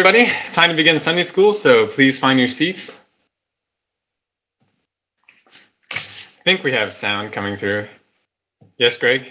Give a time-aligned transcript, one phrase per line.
[0.00, 3.08] Everybody, it's time to begin Sunday school, so please find your seats.
[5.90, 5.96] I
[6.44, 7.88] think we have sound coming through.
[8.76, 9.26] Yes, Greg?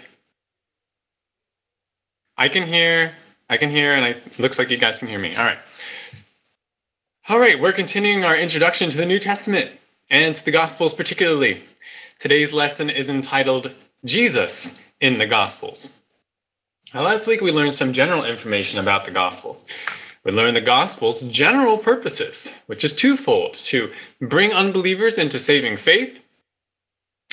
[2.37, 3.13] I can hear,
[3.49, 5.37] I can hear, and it looks like you guys can hear me.
[5.37, 5.57] All right.
[7.29, 9.71] All right, we're continuing our introduction to the New Testament
[10.11, 11.63] and to the Gospels particularly.
[12.19, 13.73] Today's lesson is entitled
[14.03, 15.93] Jesus in the Gospels.
[16.93, 19.69] Now, last week we learned some general information about the Gospels.
[20.27, 26.19] We learned the Gospel's general purposes, which is twofold to bring unbelievers into saving faith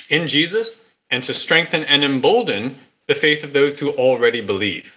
[0.08, 0.80] in Jesus
[1.10, 4.96] and to strengthen and embolden the faith of those who already believe.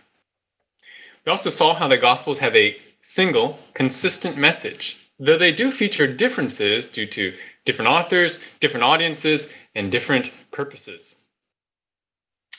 [1.25, 6.05] We also saw how the Gospels have a single, consistent message, though they do feature
[6.05, 7.33] differences due to
[7.65, 11.15] different authors, different audiences, and different purposes,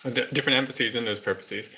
[0.04, 1.70] uh, different emphases in those purposes.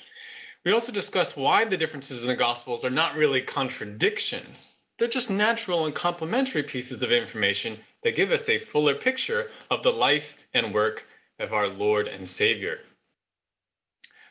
[0.63, 4.77] We also discuss why the differences in the Gospels are not really contradictions.
[4.99, 9.81] They're just natural and complementary pieces of information that give us a fuller picture of
[9.81, 11.03] the life and work
[11.39, 12.79] of our Lord and Savior.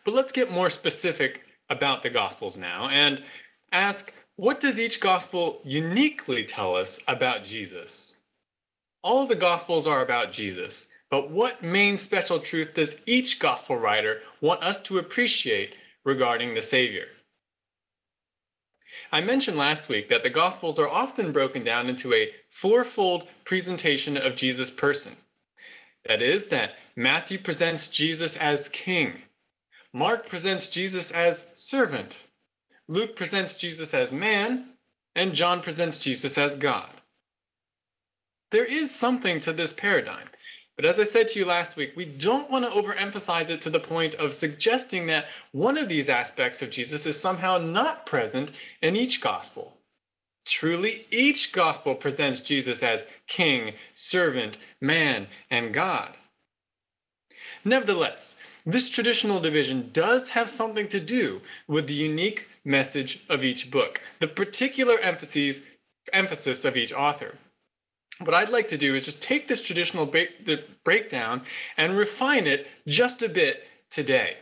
[0.04, 3.22] But let's get more specific about the Gospels now and
[3.72, 8.16] ask what does each Gospel uniquely tell us about Jesus?
[9.02, 13.76] All of the Gospels are about Jesus, but what main special truth does each Gospel
[13.76, 17.06] writer want us to appreciate regarding the Savior.
[19.12, 24.16] I mentioned last week that the Gospels are often broken down into a fourfold presentation
[24.16, 25.16] of Jesus' person.
[26.06, 29.22] That is, that Matthew presents Jesus as king,
[29.92, 32.24] Mark presents Jesus as servant,
[32.88, 34.68] Luke presents Jesus as man,
[35.14, 36.90] and John presents Jesus as God.
[38.50, 40.28] There is something to this paradigm.
[40.80, 43.68] But as I said to you last week, we don't want to overemphasize it to
[43.68, 48.50] the point of suggesting that one of these aspects of Jesus is somehow not present
[48.80, 49.76] in each gospel.
[50.46, 56.16] Truly, each gospel presents Jesus as king, servant, man, and God.
[57.62, 63.70] Nevertheless, this traditional division does have something to do with the unique message of each
[63.70, 65.60] book, the particular emphases,
[66.14, 67.36] emphasis of each author
[68.20, 71.42] what I'd like to do is just take this traditional break, the breakdown
[71.76, 74.36] and refine it just a bit today.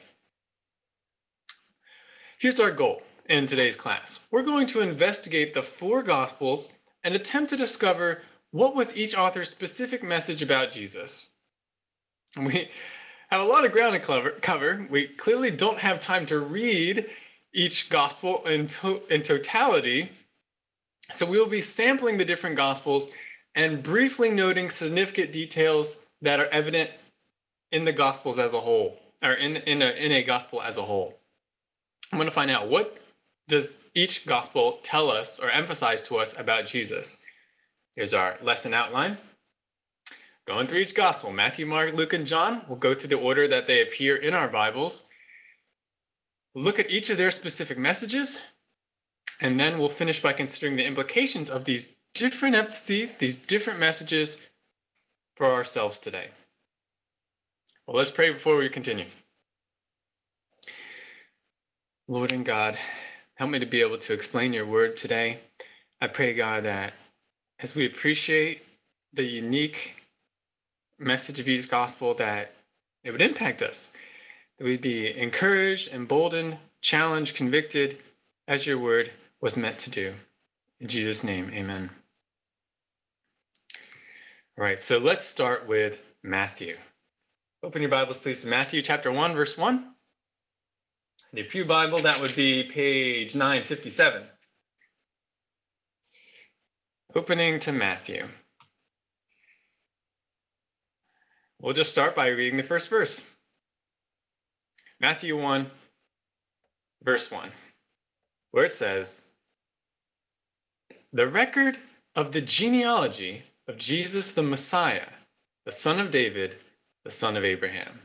[2.39, 4.21] Here's our goal in today's class.
[4.31, 9.51] We're going to investigate the four Gospels and attempt to discover what was each author's
[9.51, 11.31] specific message about Jesus.
[12.37, 12.69] We
[13.31, 14.87] have a lot of ground to cover.
[14.91, 17.09] We clearly don't have time to read
[17.53, 20.11] each Gospel in, to in totality.
[21.13, 23.09] So we will be sampling the different Gospels
[23.59, 26.89] and briefly noting significant details that are evident
[27.73, 30.83] in the Gospels as a whole, or in, in, a, in a Gospel as a
[30.83, 31.19] whole.
[32.13, 32.97] I'm going to find out what
[33.49, 37.21] does each Gospel tell us or emphasize to us about Jesus.
[37.97, 39.19] Here's our lesson outline.
[40.47, 42.63] Going through each Gospel Matthew, Mark, Luke, and John.
[42.69, 45.03] We'll go through the order that they appear in our Bibles.
[46.55, 48.41] Look at each of their specific messages,
[49.41, 54.41] and then we'll finish by considering the implications of these different emphases, these different messages
[55.37, 56.27] for ourselves today.
[57.87, 59.07] Well, let's pray before we continue.
[62.07, 62.77] Lord and God,
[63.35, 65.39] help me to be able to explain your word today.
[66.01, 66.93] I pray, God, that
[67.61, 68.65] as we appreciate
[69.13, 69.95] the unique
[70.99, 72.53] message of each gospel, that
[73.05, 73.93] it would impact us,
[74.59, 77.99] that we'd be encouraged, emboldened, challenged, convicted,
[78.47, 80.15] as your word was meant to do.
[80.81, 81.91] In Jesus' name, amen.
[84.57, 86.77] All right, so let's start with Matthew.
[87.65, 89.85] Open your Bibles, please, to Matthew chapter 1, verse 1.
[91.33, 94.23] The Pew Bible, that would be page 957.
[97.17, 98.29] Opening to Matthew.
[101.61, 103.29] We'll just start by reading the first verse.
[105.01, 105.69] Matthew 1,
[107.03, 107.51] verse 1,
[108.53, 109.25] where it says,
[111.15, 111.79] The record
[112.15, 115.09] of the genealogy of Jesus the Messiah,
[115.65, 116.55] the son of David,
[117.05, 117.99] the son of Abraham.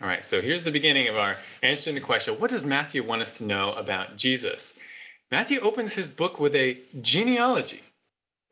[0.00, 3.22] All right, so here's the beginning of our answering the question what does Matthew want
[3.22, 4.78] us to know about Jesus?
[5.32, 7.82] Matthew opens his book with a genealogy.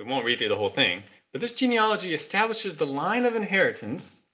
[0.00, 4.26] We won't read through the whole thing, but this genealogy establishes the line of inheritance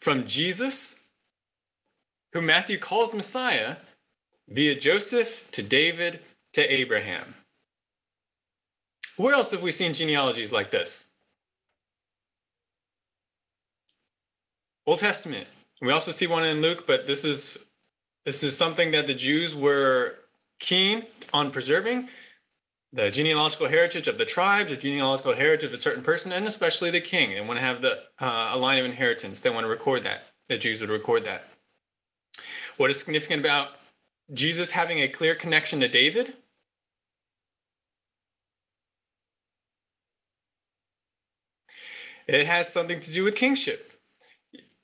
[0.00, 0.96] from Jesus,
[2.32, 3.76] who Matthew calls Messiah,
[4.48, 6.20] via Joseph to David
[6.56, 7.34] to Abraham.
[9.18, 11.14] Where else have we seen genealogies like this?
[14.86, 15.46] Old Testament.
[15.82, 17.58] We also see one in Luke, but this is
[18.24, 20.14] this is something that the Jews were
[20.58, 21.04] keen
[21.34, 22.08] on preserving
[22.94, 26.90] the genealogical heritage of the tribe, the genealogical heritage of a certain person, and especially
[26.90, 27.30] the king.
[27.34, 29.42] They want to have the uh, a line of inheritance.
[29.42, 30.22] They want to record that.
[30.48, 31.44] The Jews would record that.
[32.78, 33.72] What is significant about
[34.32, 36.32] Jesus having a clear connection to David?
[42.26, 43.92] It has something to do with kingship.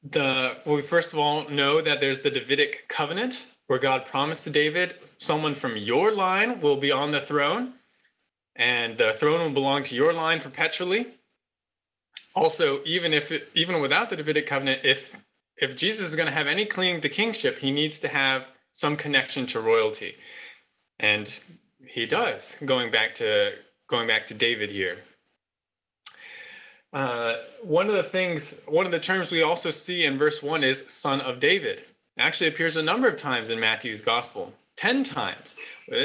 [0.04, 4.50] The we first of all know that there's the Davidic covenant where God promised to
[4.50, 7.72] David, someone from your line will be on the throne,
[8.56, 11.06] and the throne will belong to your line perpetually.
[12.34, 15.14] Also, even if it, even without the Davidic covenant, if
[15.56, 18.96] if Jesus is going to have any claim to kingship, he needs to have some
[18.96, 20.16] connection to royalty,
[20.98, 21.32] and
[21.86, 22.56] he does.
[22.64, 23.52] Going back to
[23.86, 24.98] going back to David here.
[26.92, 30.62] Uh, one of the things, one of the terms we also see in verse one
[30.62, 35.02] is "son of David." It actually appears a number of times in Matthew's gospel, ten
[35.02, 35.56] times,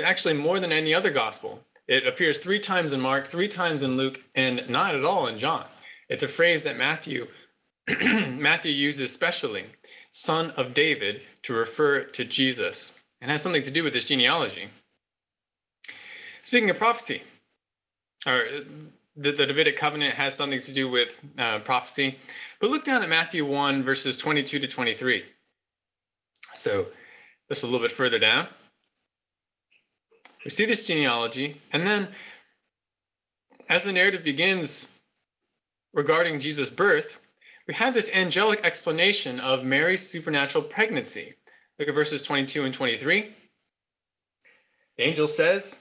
[0.04, 1.62] actually more than any other gospel.
[1.88, 5.40] It appears three times in Mark, three times in Luke, and not at all in
[5.40, 5.66] John.
[6.10, 7.28] It's a phrase that Matthew
[8.02, 9.66] Matthew uses specially,
[10.12, 14.70] son of David, to refer to Jesus, and has something to do with this genealogy.
[16.42, 17.22] Speaking of prophecy,
[18.26, 18.46] or
[19.18, 22.18] the, the Davidic covenant has something to do with uh, prophecy,
[22.60, 25.26] but look down at Matthew 1, verses 22 to 23.
[26.56, 26.86] So,
[27.50, 28.48] just a little bit further down.
[30.46, 32.08] We see this genealogy, and then
[33.70, 34.90] as the narrative begins
[35.94, 37.20] regarding Jesus' birth,
[37.68, 41.34] we have this angelic explanation of Mary's supernatural pregnancy.
[41.78, 43.36] Look at verses 22 and 23.
[44.98, 45.78] The angel says,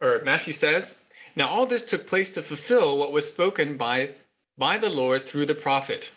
[0.00, 0.98] or Matthew says,
[1.36, 4.10] Now all this took place to fulfill what was spoken by,
[4.58, 6.10] by the Lord through the prophet.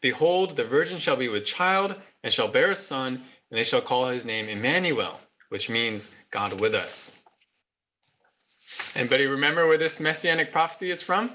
[0.00, 3.80] Behold, the virgin shall be with child and shall bear a son, and they shall
[3.80, 5.18] call his name Emmanuel,
[5.48, 7.16] which means God with us.
[8.94, 11.30] Anybody remember where this messianic prophecy is from?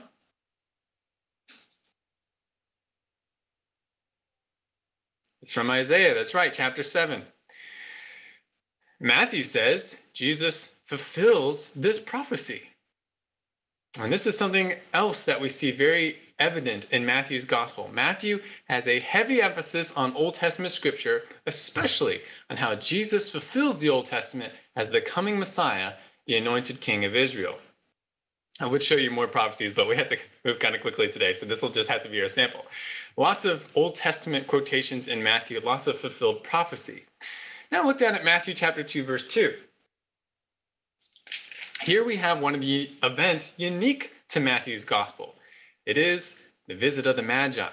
[5.42, 6.14] It's from Isaiah.
[6.14, 7.24] That's right, chapter 7.
[9.00, 12.62] Matthew says Jesus fulfills this prophecy.
[14.00, 17.90] And this is something else that we see very evident in Matthew's gospel.
[17.92, 18.40] Matthew
[18.70, 24.06] has a heavy emphasis on Old Testament scripture, especially on how Jesus fulfills the Old
[24.06, 25.94] Testament as the coming Messiah,
[26.28, 27.58] the anointed king of Israel.
[28.60, 31.34] I would show you more prophecies, but we have to move kind of quickly today,
[31.34, 32.66] so this will just have to be our sample.
[33.16, 37.06] Lots of Old Testament quotations in Matthew, lots of fulfilled prophecy.
[37.72, 39.54] Now look down at Matthew chapter 2, verse 2.
[41.88, 45.34] Here we have one of the events unique to Matthew's gospel.
[45.86, 46.38] It is
[46.68, 47.70] the visit of the Magi.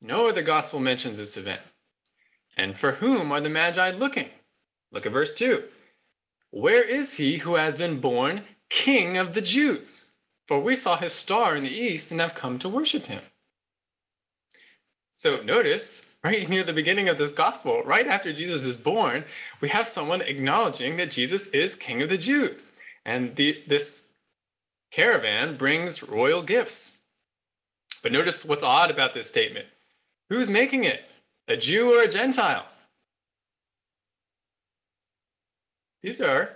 [0.00, 1.60] No other gospel mentions this event.
[2.56, 4.28] And for whom are the Magi looking?
[4.92, 5.64] Look at verse 2.
[6.52, 10.06] Where is he who has been born King of the Jews?
[10.46, 13.22] For we saw his star in the east and have come to worship him.
[15.14, 19.24] So notice, right near the beginning of this gospel, right after Jesus is born,
[19.60, 22.77] we have someone acknowledging that Jesus is King of the Jews.
[23.08, 24.02] And the, this
[24.90, 26.94] caravan brings royal gifts.
[28.02, 29.64] But notice what's odd about this statement.
[30.28, 31.02] Who's making it?
[31.48, 32.66] A Jew or a Gentile?
[36.02, 36.50] These are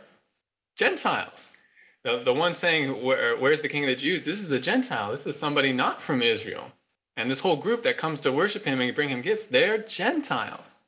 [0.76, 1.56] Gentiles.
[2.04, 4.26] The, the one saying, Where, Where's the king of the Jews?
[4.26, 5.10] This is a Gentile.
[5.10, 6.70] This is somebody not from Israel.
[7.16, 10.78] And this whole group that comes to worship him and bring him gifts, they're Gentiles.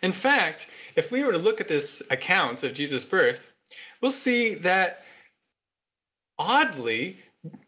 [0.00, 3.51] In fact, if we were to look at this account of Jesus' birth,
[4.02, 5.00] we'll see that
[6.38, 7.18] oddly,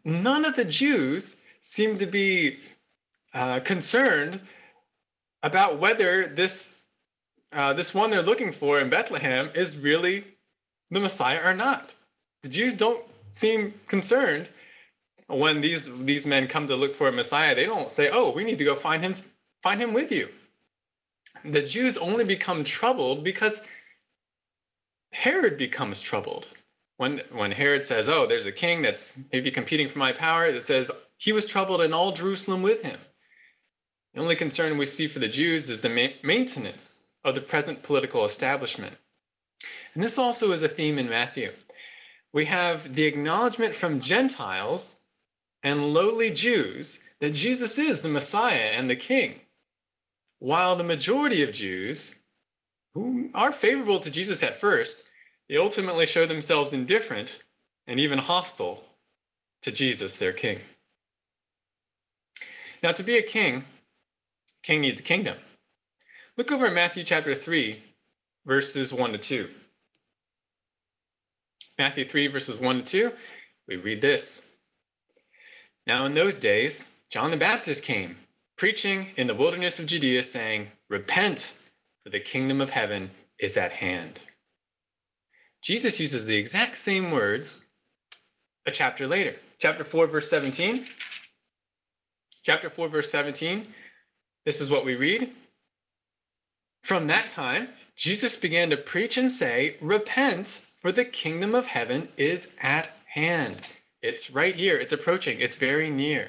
[0.04, 2.58] none of the Jews seem to be
[3.32, 4.40] uh, concerned
[5.42, 6.74] about whether this
[7.52, 10.24] uh, this one they're looking for in Bethlehem is really
[10.90, 11.94] the Messiah or not.
[12.42, 14.50] The Jews don't seem concerned
[15.28, 17.54] when these these men come to look for a Messiah.
[17.54, 19.14] They don't say, "Oh, we need to go find him
[19.62, 20.28] find him with you."
[21.44, 23.64] The Jews only become troubled because
[25.14, 26.48] Herod becomes troubled.
[26.96, 30.62] When when Herod says, "Oh, there's a king that's maybe competing for my power," it
[30.62, 33.00] says he was troubled and all Jerusalem with him.
[34.12, 37.82] The only concern we see for the Jews is the ma- maintenance of the present
[37.82, 38.96] political establishment.
[39.94, 41.52] And this also is a theme in Matthew
[42.34, 45.00] we have the acknowledgement from Gentiles
[45.62, 49.40] and lowly Jews that Jesus is the Messiah and the King,
[50.40, 52.12] while the majority of Jews,
[52.94, 55.04] who are favorable to Jesus at first,
[55.48, 57.42] they ultimately show themselves indifferent
[57.86, 58.82] and even hostile
[59.62, 60.60] to Jesus, their King.
[62.82, 63.64] Now, to be a king,
[64.62, 65.36] king needs a kingdom.
[66.36, 67.82] Look over at Matthew chapter 3,
[68.44, 69.48] verses 1 to 2.
[71.78, 73.12] Matthew 3, verses 1 to 2,
[73.68, 74.46] we read this.
[75.86, 78.16] Now, in those days, John the Baptist came,
[78.56, 81.56] preaching in the wilderness of Judea, saying, Repent,
[82.04, 84.22] for the kingdom of heaven is at hand.
[85.62, 87.64] Jesus uses the exact same words
[88.66, 89.34] a chapter later.
[89.58, 90.86] Chapter 4, verse 17.
[92.42, 93.66] Chapter 4, verse 17.
[94.44, 95.30] This is what we read.
[96.82, 102.08] From that time, Jesus began to preach and say, Repent, for the kingdom of heaven
[102.18, 103.56] is at hand.
[104.02, 106.28] It's right here, it's approaching, it's very near.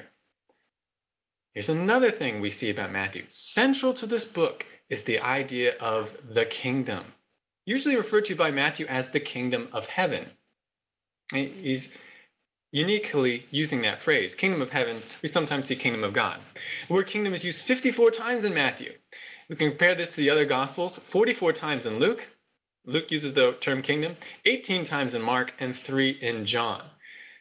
[1.52, 3.24] Here's another thing we see about Matthew.
[3.28, 7.04] Central to this book is the idea of the kingdom,
[7.64, 10.24] usually referred to by Matthew as the kingdom of heaven.
[11.32, 11.96] He's
[12.72, 14.96] uniquely using that phrase, kingdom of heaven.
[15.22, 16.38] We sometimes see kingdom of God.
[16.86, 18.92] The word kingdom is used 54 times in Matthew.
[19.48, 22.26] We can compare this to the other gospels 44 times in Luke.
[22.84, 26.82] Luke uses the term kingdom, 18 times in Mark, and 3 in John.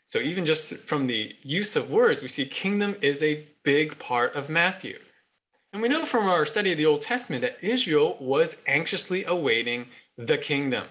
[0.05, 4.35] So even just from the use of words, we see kingdom is a big part
[4.35, 4.97] of Matthew.
[5.75, 9.87] And we know from our study of the Old Testament that Israel was anxiously awaiting
[10.17, 10.87] the kingdom.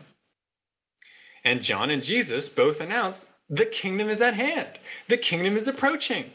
[1.42, 4.68] And John and Jesus both announced the kingdom is at hand,
[5.08, 6.30] the kingdom is approaching.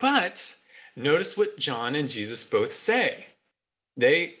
[0.00, 0.56] But
[0.96, 3.26] notice what John and Jesus both say.
[3.98, 4.36] They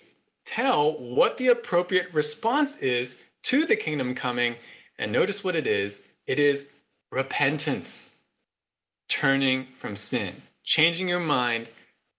[0.46, 4.56] tell what the appropriate response is to the kingdom coming.
[4.98, 6.70] And notice what it is it is
[7.12, 8.18] repentance,
[9.10, 11.68] turning from sin, changing your mind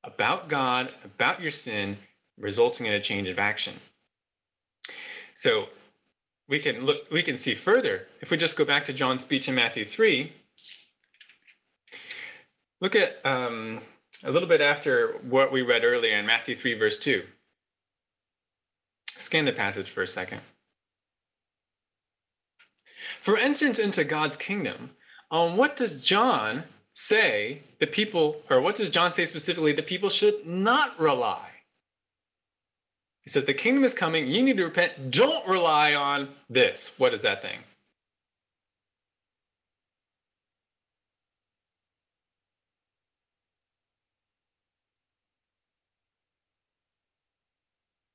[0.03, 1.97] about God, about your sin,
[2.37, 3.73] resulting in a change of action.
[5.33, 5.67] So
[6.47, 9.47] we can look we can see further if we just go back to John's speech
[9.47, 10.33] in Matthew 3.
[12.81, 13.81] Look at um,
[14.23, 17.23] a little bit after what we read earlier in Matthew 3, verse 2.
[19.09, 20.41] Scan the passage for a second.
[23.21, 24.91] For entrance into God's kingdom,
[25.29, 26.63] um, what does John
[26.99, 31.47] say the people, or what does John say specifically the people should not rely?
[33.21, 34.27] He says, The kingdom is coming.
[34.27, 35.11] You need to repent.
[35.11, 36.93] Don't rely on this.
[36.97, 37.59] What is that thing?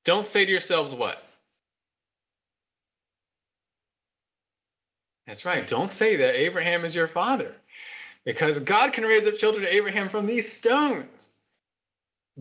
[0.05, 1.25] Don't say to yourselves what?
[5.27, 5.67] That's right.
[5.67, 7.55] Don't say that Abraham is your father
[8.25, 11.31] because God can raise up children to Abraham from these stones.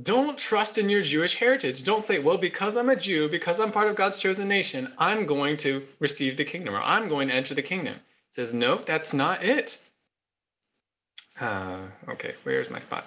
[0.01, 1.83] Don't trust in your Jewish heritage.
[1.83, 5.27] Don't say, well, because I'm a Jew, because I'm part of God's chosen nation, I'm
[5.27, 7.93] going to receive the kingdom or I'm going to enter the kingdom.
[7.93, 9.79] It says, no, that's not it.
[11.39, 13.05] Uh, okay, where's my spot?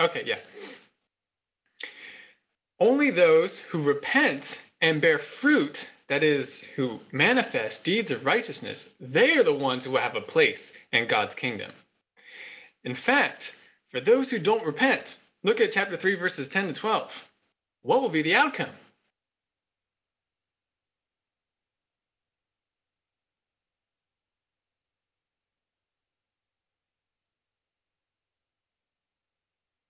[0.00, 0.38] Okay, yeah.
[2.80, 9.36] Only those who repent and bear fruit, that is, who manifest deeds of righteousness, they
[9.38, 11.72] are the ones who have a place in God's kingdom.
[12.84, 13.56] In fact,
[13.88, 17.32] for those who don't repent, look at chapter 3, verses 10 to 12.
[17.82, 18.70] What will be the outcome?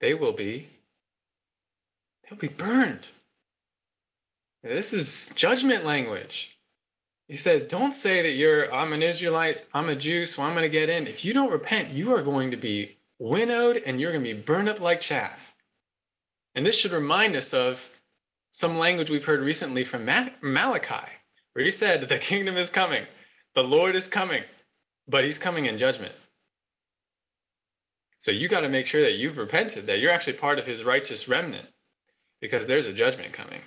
[0.01, 0.69] They will be
[2.29, 3.07] they'll be burned.
[4.65, 6.59] This is judgment language.
[7.29, 10.63] He says, Don't say that you're, I'm an Israelite, I'm a Jew, so I'm going
[10.63, 11.07] to get in.
[11.07, 14.41] If you don't repent, you are going to be winnowed and you're going to be
[14.41, 15.55] burned up like chaff.
[16.55, 17.87] And this should remind us of
[18.53, 20.07] some language we've heard recently from
[20.41, 21.11] Malachi,
[21.53, 23.05] where he said, The kingdom is coming,
[23.55, 24.45] the Lord is coming,
[25.07, 26.15] but he's coming in judgment.
[28.19, 30.85] So you got to make sure that you've repented, that you're actually part of his
[30.85, 31.67] righteous remnant,
[32.41, 33.61] because there's a judgment coming.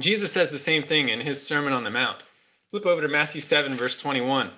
[0.00, 2.22] Jesus says the same thing in his Sermon on the Mount.
[2.70, 4.50] Flip over to Matthew 7, verse 21.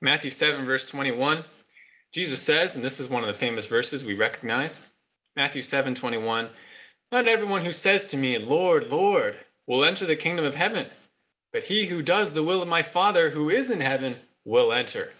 [0.00, 1.44] Matthew 7, verse 21,
[2.12, 4.84] Jesus says, and this is one of the famous verses we recognize
[5.36, 6.48] Matthew 7, 21,
[7.10, 9.36] Not everyone who says to me, Lord, Lord,
[9.66, 10.86] will enter the kingdom of heaven,
[11.52, 15.12] but he who does the will of my Father who is in heaven will enter.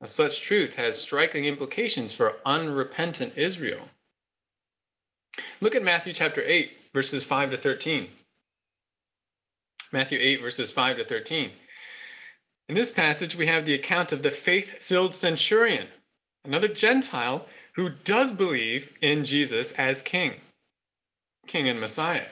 [0.00, 3.88] Now, such truth has striking implications for unrepentant Israel.
[5.60, 8.08] Look at Matthew chapter 8, verses 5 to 13.
[9.92, 11.50] Matthew 8, verses 5 to 13.
[12.68, 15.88] In this passage, we have the account of the faith filled centurion,
[16.44, 20.34] another Gentile who does believe in Jesus as king,
[21.46, 22.26] king and Messiah.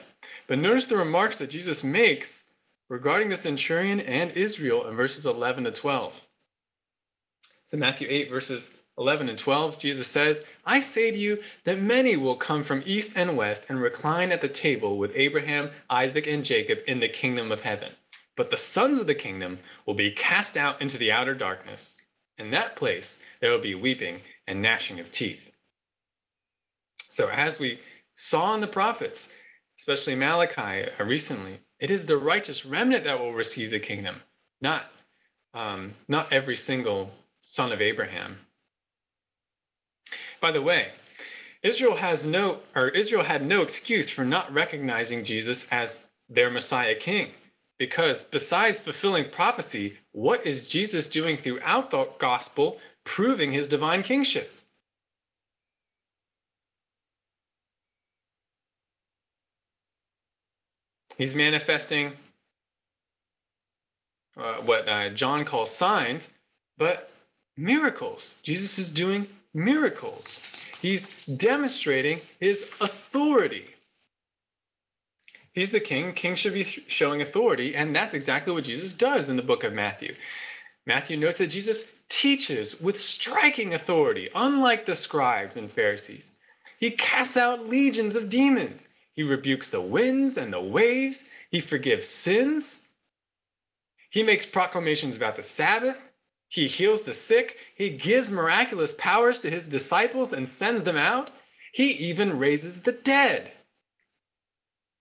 [0.47, 2.49] But notice the remarks that Jesus makes
[2.89, 6.21] regarding the centurion and Israel in verses 11 to 12.
[7.65, 12.17] So, Matthew 8, verses 11 and 12, Jesus says, I say to you that many
[12.17, 16.43] will come from east and west and recline at the table with Abraham, Isaac, and
[16.43, 17.91] Jacob in the kingdom of heaven.
[18.35, 21.97] But the sons of the kingdom will be cast out into the outer darkness.
[22.37, 25.49] In that place, there will be weeping and gnashing of teeth.
[26.97, 27.79] So, as we
[28.15, 29.31] saw in the prophets,
[29.77, 34.21] especially Malachi uh, recently, it is the righteous remnant that will receive the kingdom,
[34.61, 34.83] not
[35.53, 38.37] um, not every single son of Abraham.
[40.39, 40.91] By the way,
[41.61, 46.95] Israel has no or Israel had no excuse for not recognizing Jesus as their Messiah
[46.95, 47.31] king.
[47.77, 54.53] Because besides fulfilling prophecy, what is Jesus doing throughout the gospel proving his divine kingship?
[61.17, 62.13] He's manifesting
[64.37, 66.33] uh, what uh, John calls signs,
[66.77, 67.11] but
[67.57, 68.35] miracles.
[68.41, 70.39] Jesus is doing miracles.
[70.81, 73.65] He's demonstrating his authority.
[75.53, 76.13] He's the king.
[76.13, 79.73] King should be showing authority, and that's exactly what Jesus does in the book of
[79.73, 80.15] Matthew.
[80.85, 86.37] Matthew notes that Jesus teaches with striking authority, unlike the scribes and Pharisees.
[86.79, 88.89] He casts out legions of demons.
[89.13, 91.29] He rebukes the winds and the waves.
[91.51, 92.81] He forgives sins.
[94.09, 96.08] He makes proclamations about the Sabbath.
[96.49, 97.57] He heals the sick.
[97.75, 101.29] He gives miraculous powers to his disciples and sends them out.
[101.71, 103.51] He even raises the dead.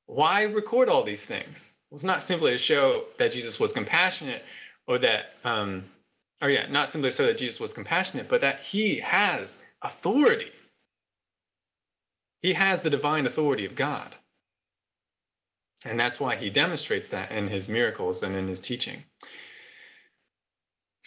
[0.06, 1.74] Why record all these things?
[1.90, 4.44] It was not simply to show that Jesus was compassionate
[4.86, 5.84] or that, um,
[6.42, 10.52] or yeah, not simply so that Jesus was compassionate, but that he has authority.
[12.42, 14.14] He has the divine authority of God.
[15.84, 19.02] And that's why he demonstrates that in his miracles and in his teaching.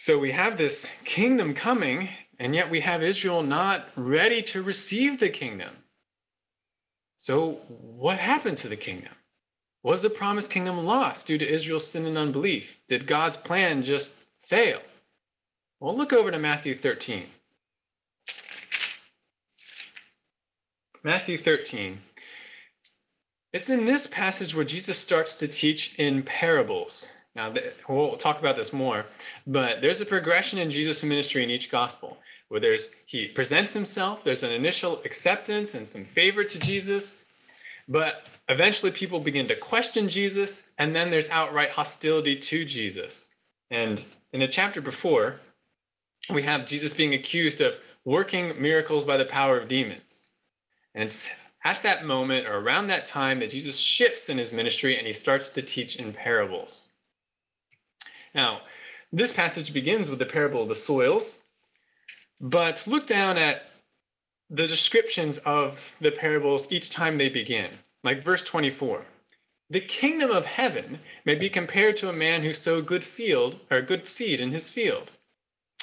[0.02, 2.08] So we have this kingdom coming,
[2.40, 5.70] and yet we have Israel not ready to receive the kingdom.
[7.18, 9.12] So, what happened to the kingdom?
[9.84, 12.82] Was the promised kingdom lost due to Israel's sin and unbelief?
[12.88, 14.80] Did God's plan just fail?
[15.78, 17.24] Well, look over to Matthew 13.
[21.04, 22.02] Matthew 13.
[23.52, 27.08] It's in this passage where Jesus starts to teach in parables.
[27.34, 27.54] Now,
[27.88, 29.06] we'll talk about this more,
[29.46, 32.18] but there's a progression in Jesus' ministry in each gospel
[32.48, 37.24] where there's he presents himself, there's an initial acceptance and some favor to Jesus,
[37.88, 43.34] but eventually people begin to question Jesus, and then there's outright hostility to Jesus.
[43.70, 45.40] And in the chapter before,
[46.28, 50.28] we have Jesus being accused of working miracles by the power of demons.
[50.94, 54.98] And it's at that moment or around that time that Jesus shifts in his ministry
[54.98, 56.91] and he starts to teach in parables.
[58.34, 58.62] Now,
[59.12, 61.42] this passage begins with the parable of the soils,
[62.40, 63.70] but look down at
[64.48, 67.70] the descriptions of the parables each time they begin,
[68.02, 69.04] like verse 24.
[69.70, 73.80] The kingdom of heaven may be compared to a man who sowed good field or
[73.80, 75.10] good seed in his field.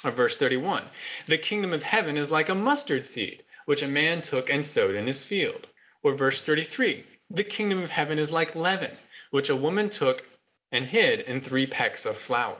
[0.03, 0.83] Or verse 31.
[1.25, 4.95] The kingdom of heaven is like a mustard seed, which a man took and sowed
[4.95, 5.67] in his field.
[6.03, 7.03] Or verse 33.
[7.31, 8.95] The kingdom of heaven is like leaven,
[9.31, 10.23] which a woman took
[10.71, 12.57] and hid in three pecks of flour.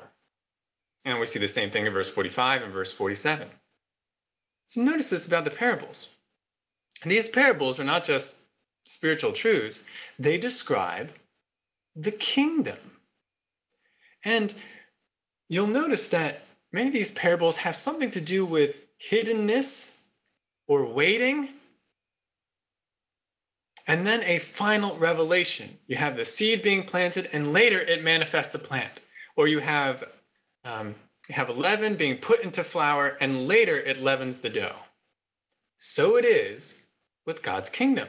[1.06, 3.48] And we see the same thing in verse 45 and verse 47.
[4.66, 6.10] So notice this about the parables.
[7.04, 8.36] These parables are not just
[8.86, 9.84] spiritual truths,
[10.18, 11.12] they describe
[11.96, 12.78] the kingdom.
[14.24, 14.54] And
[15.48, 16.42] you'll notice that
[16.72, 19.96] many of these parables have something to do with hiddenness
[20.68, 21.50] or waiting.
[23.90, 25.80] And then a final revelation.
[25.88, 29.02] You have the seed being planted, and later it manifests a plant.
[29.36, 30.04] Or you have
[30.64, 30.94] um,
[31.28, 34.76] you have leaven being put into flour, and later it leavens the dough.
[35.78, 36.80] So it is
[37.26, 38.08] with God's kingdom.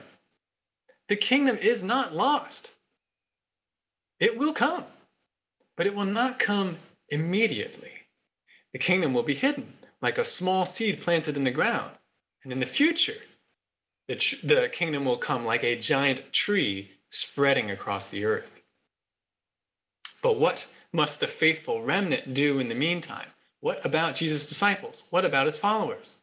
[1.08, 2.72] The kingdom is not lost.
[4.18, 4.84] It will come,
[5.78, 6.76] but it will not come
[7.08, 7.92] immediately.
[8.74, 11.90] The kingdom will be hidden like a small seed planted in the ground.
[12.44, 13.16] And in the future,
[14.10, 18.60] the, tr- the kingdom will come like a giant tree spreading across the earth.
[20.20, 23.28] But what must the faithful remnant do in the meantime?
[23.60, 25.04] What about Jesus' disciples?
[25.10, 26.16] What about his followers?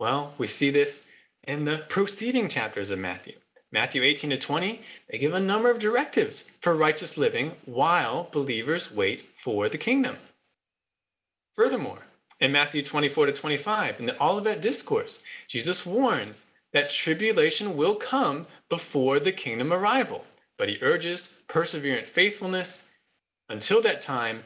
[0.00, 1.08] Well, we see this
[1.44, 3.34] in the preceding chapters of Matthew.
[3.70, 8.90] Matthew 18 to 20, they give a number of directives for righteous living while believers
[8.90, 10.16] wait for the kingdom.
[11.54, 12.04] Furthermore,
[12.40, 18.46] in Matthew 24 to 25, in the Olivet Discourse, Jesus warns that tribulation will come
[18.68, 20.24] before the kingdom arrival,
[20.58, 22.88] but he urges perseverant faithfulness
[23.48, 24.42] until that time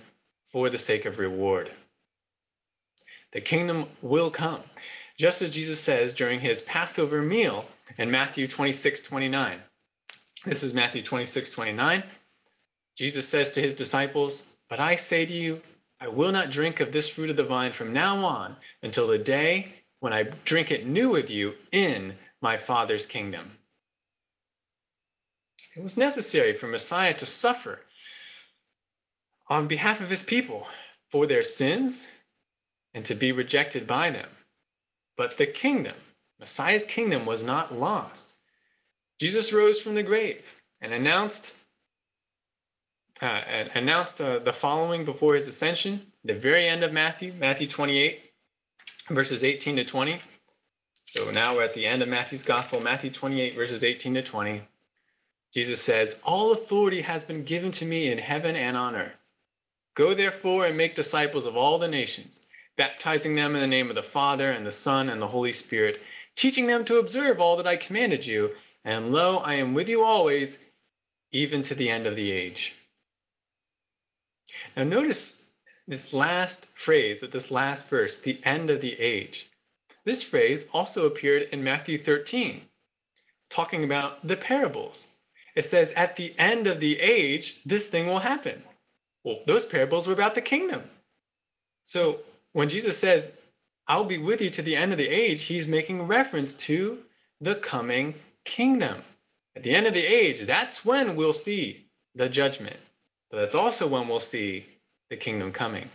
[0.46, 1.70] for the sake of reward.
[3.32, 4.62] The kingdom will come.
[5.18, 7.64] Just as Jesus says during his Passover meal
[7.98, 9.60] in Matthew 26 29.
[10.44, 12.02] This is Matthew 26 29.
[12.96, 15.62] Jesus says to his disciples, But I say to you,
[16.00, 19.18] I will not drink of this fruit of the vine from now on until the
[19.18, 23.56] day when I drink it new with you in my Father's kingdom.
[25.76, 27.78] It was necessary for Messiah to suffer
[29.48, 30.66] on behalf of his people
[31.10, 32.10] for their sins
[32.94, 34.28] and to be rejected by them.
[35.16, 35.94] But the kingdom,
[36.38, 38.36] Messiah's kingdom, was not lost.
[39.20, 40.42] Jesus rose from the grave
[40.80, 41.56] and announced
[43.20, 43.42] uh,
[43.74, 48.29] announced uh, the following before his ascension, the very end of Matthew, Matthew 28,
[49.10, 50.20] verses 18 to 20.
[51.06, 54.62] So now we're at the end of Matthew's gospel, Matthew 28, verses 18 to 20.
[55.52, 59.12] Jesus says, All authority has been given to me in heaven and on earth.
[59.96, 62.46] Go therefore and make disciples of all the nations,
[62.76, 66.00] baptizing them in the name of the Father and the Son and the Holy Spirit,
[66.36, 68.52] teaching them to observe all that I commanded you.
[68.84, 70.58] And lo, I am with you always,
[71.32, 72.74] even to the end of the age.
[74.76, 75.39] Now, notice
[75.90, 79.48] this last phrase at this last verse, the end of the age.
[80.04, 82.62] This phrase also appeared in Matthew 13,
[83.50, 85.08] talking about the parables.
[85.56, 88.62] It says, At the end of the age, this thing will happen.
[89.24, 90.80] Well, those parables were about the kingdom.
[91.82, 92.20] So
[92.52, 93.32] when Jesus says,
[93.88, 97.02] I'll be with you to the end of the age, he's making reference to
[97.40, 99.02] the coming kingdom.
[99.56, 102.76] At the end of the age, that's when we'll see the judgment.
[103.28, 104.64] But that's also when we'll see
[105.10, 105.90] the kingdom coming.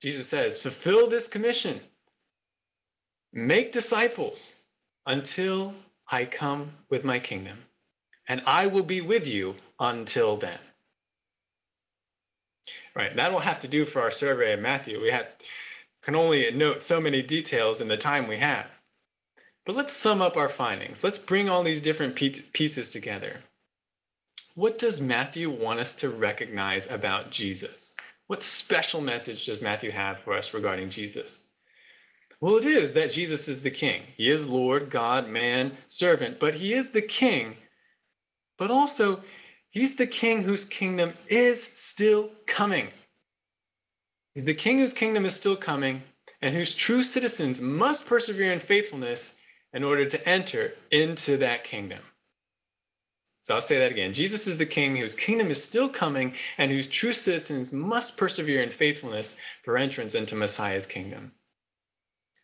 [0.00, 1.80] Jesus says, Fulfill this commission,
[3.32, 4.54] make disciples
[5.06, 5.74] until
[6.10, 7.58] I come with my kingdom,
[8.28, 10.58] and I will be with you until then.
[12.94, 15.00] Right, that will have to do for our survey of Matthew.
[15.00, 15.26] We have,
[16.02, 18.66] can only note so many details in the time we have.
[19.64, 21.04] But let's sum up our findings.
[21.04, 23.36] Let's bring all these different pieces together.
[24.54, 27.96] What does Matthew want us to recognize about Jesus?
[28.30, 31.48] What special message does Matthew have for us regarding Jesus?
[32.40, 34.02] Well, it is that Jesus is the King.
[34.16, 37.56] He is Lord, God, man, servant, but he is the King.
[38.56, 39.20] But also,
[39.70, 42.86] he's the King whose kingdom is still coming.
[44.36, 46.00] He's the King whose kingdom is still coming
[46.40, 49.40] and whose true citizens must persevere in faithfulness
[49.72, 51.98] in order to enter into that kingdom.
[53.42, 54.12] So I'll say that again.
[54.12, 58.62] Jesus is the king whose kingdom is still coming and whose true citizens must persevere
[58.62, 61.32] in faithfulness for entrance into Messiah's kingdom.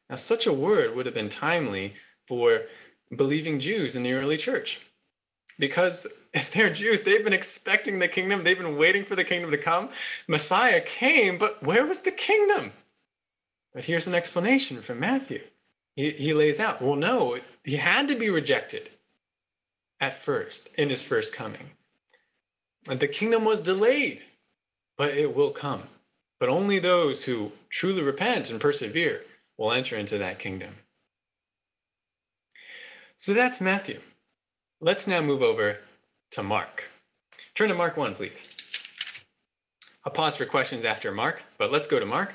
[0.09, 1.94] Now, such a word would have been timely
[2.26, 2.62] for
[3.14, 4.80] believing Jews in the early church.
[5.59, 9.50] Because if they're Jews, they've been expecting the kingdom, they've been waiting for the kingdom
[9.50, 9.90] to come.
[10.28, 12.72] Messiah came, but where was the kingdom?
[13.74, 15.42] But here's an explanation from Matthew.
[15.94, 18.88] He, he lays out well, no, he had to be rejected
[20.00, 21.70] at first in his first coming.
[22.88, 24.22] And the kingdom was delayed,
[24.96, 25.82] but it will come.
[26.38, 29.22] But only those who truly repent and persevere
[29.56, 30.74] will enter into that kingdom.
[33.16, 33.98] So that's Matthew.
[34.80, 35.78] Let's now move over
[36.32, 36.85] to Mark.
[37.54, 38.54] Turn to Mark 1, please.
[40.04, 42.35] I'll pause for questions after Mark, but let's go to Mark.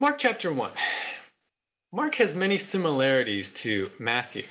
[0.00, 0.70] Mark chapter 1.
[1.92, 4.44] Mark has many similarities to Matthew.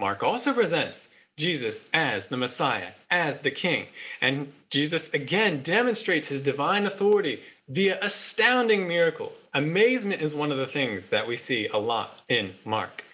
[0.00, 3.86] Mark also presents Jesus as the Messiah, as the King.
[4.22, 9.50] And Jesus again demonstrates his divine authority via astounding miracles.
[9.52, 13.04] Amazement is one of the things that we see a lot in Mark.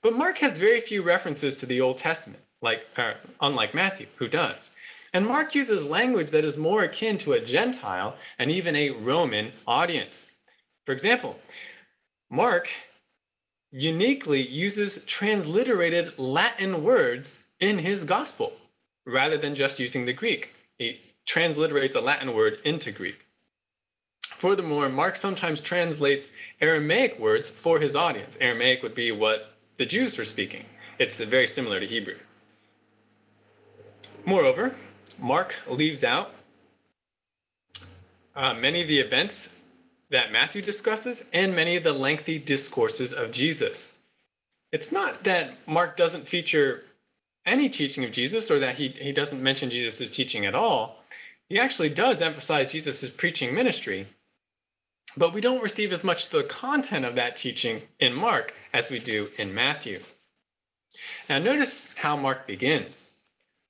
[0.00, 4.28] But Mark has very few references to the Old Testament, like uh, unlike Matthew, who
[4.28, 4.70] does.
[5.12, 9.50] And Mark uses language that is more akin to a Gentile and even a Roman
[9.66, 10.30] audience.
[10.86, 11.36] For example,
[12.30, 12.68] Mark
[13.72, 18.52] uniquely uses transliterated Latin words in his gospel
[19.06, 20.54] rather than just using the Greek.
[20.78, 23.18] He transliterates a Latin word into Greek.
[24.22, 28.36] Furthermore, Mark sometimes translates Aramaic words for his audience.
[28.40, 30.64] Aramaic would be what the Jews were speaking.
[30.98, 32.18] It's very similar to Hebrew.
[34.24, 34.74] Moreover,
[35.18, 36.34] Mark leaves out
[38.34, 39.54] uh, many of the events
[40.12, 43.98] that Matthew discusses and many of the lengthy discourses of Jesus.
[44.70, 46.84] It's not that Mark doesn't feature
[47.46, 51.02] any teaching of Jesus or that he, he doesn't mention Jesus' teaching at all.
[51.48, 54.06] He actually does emphasize Jesus' preaching ministry,
[55.16, 58.98] but we don't receive as much the content of that teaching in Mark as we
[58.98, 60.00] do in Matthew.
[61.28, 63.18] Now, notice how Mark begins.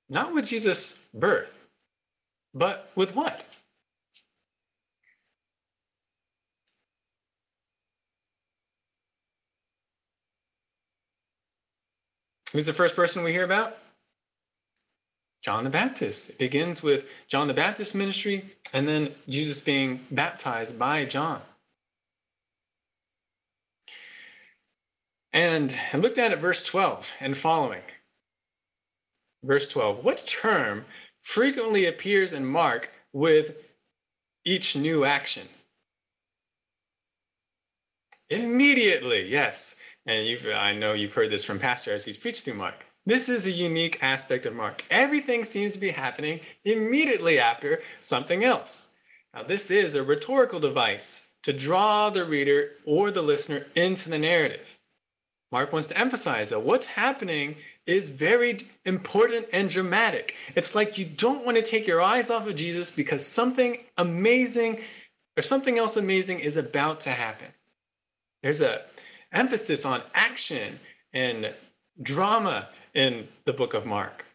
[0.09, 1.53] Not with Jesus' birth,
[2.53, 3.43] but with what?
[12.53, 13.75] Who's the first person we hear about?
[15.41, 16.29] John the Baptist.
[16.29, 21.41] It begins with John the Baptist ministry and then Jesus being baptized by John.
[25.33, 27.81] And I looked at it verse 12 and following.
[29.43, 30.85] Verse 12 What term
[31.23, 33.55] frequently appears in Mark with
[34.45, 35.47] each new action?
[38.29, 39.75] Immediately, yes.
[40.05, 42.75] And you I know you've heard this from Pastor as he's preached through Mark.
[43.05, 44.83] This is a unique aspect of Mark.
[44.89, 48.93] Everything seems to be happening immediately after something else.
[49.33, 54.19] Now, this is a rhetorical device to draw the reader or the listener into the
[54.19, 54.79] narrative.
[55.51, 60.35] Mark wants to emphasize that what's happening is very important and dramatic.
[60.55, 64.79] It's like you don't want to take your eyes off of Jesus because something amazing
[65.37, 67.47] or something else amazing is about to happen.
[68.41, 68.81] There's a
[69.33, 70.79] emphasis on action
[71.11, 71.53] and
[72.01, 74.25] drama in the book of Mark.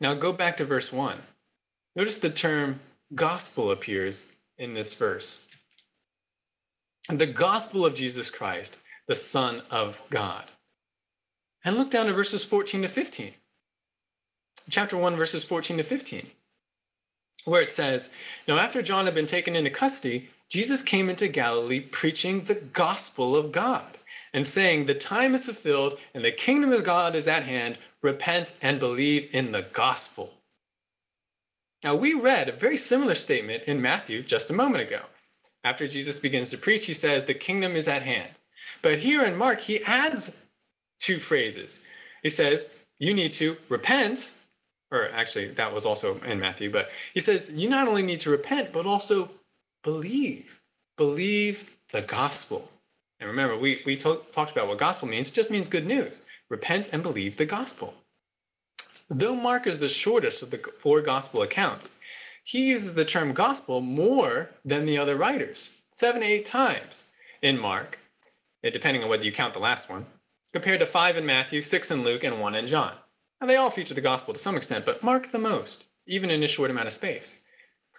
[0.00, 1.16] Now go back to verse 1.
[1.94, 2.80] Notice the term
[3.14, 5.44] gospel appears in this verse.
[7.08, 8.78] The gospel of Jesus Christ,
[9.08, 10.44] the Son of God.
[11.64, 13.32] And look down to verses 14 to 15.
[14.70, 16.24] Chapter 1, verses 14 to 15,
[17.44, 18.12] where it says,
[18.46, 23.36] Now after John had been taken into custody, Jesus came into Galilee preaching the gospel
[23.36, 23.86] of God
[24.34, 27.78] and saying, The time is fulfilled and the kingdom of God is at hand.
[28.02, 30.30] Repent and believe in the gospel.
[31.82, 35.00] Now, we read a very similar statement in Matthew just a moment ago.
[35.64, 38.28] After Jesus begins to preach, he says, The kingdom is at hand.
[38.82, 40.36] But here in Mark, he adds
[40.98, 41.80] two phrases.
[42.22, 44.34] He says, You need to repent,
[44.90, 48.30] or actually, that was also in Matthew, but he says, You not only need to
[48.30, 49.30] repent, but also
[49.82, 50.60] believe.
[50.96, 52.68] Believe the gospel.
[53.20, 55.30] And remember, we, we talked about what gospel means.
[55.30, 56.26] It just means good news.
[56.48, 57.94] Repent and believe the gospel.
[59.08, 61.98] Though Mark is the shortest of the four gospel accounts,
[62.44, 67.04] he uses the term gospel more than the other writers, seven, eight times
[67.42, 67.98] in Mark,
[68.64, 70.06] eh, depending on whether you count the last one,
[70.52, 72.94] compared to five in Matthew, six in Luke, and one in John.
[73.40, 76.42] And they all feature the gospel to some extent, but Mark the most, even in
[76.42, 77.36] a short amount of space.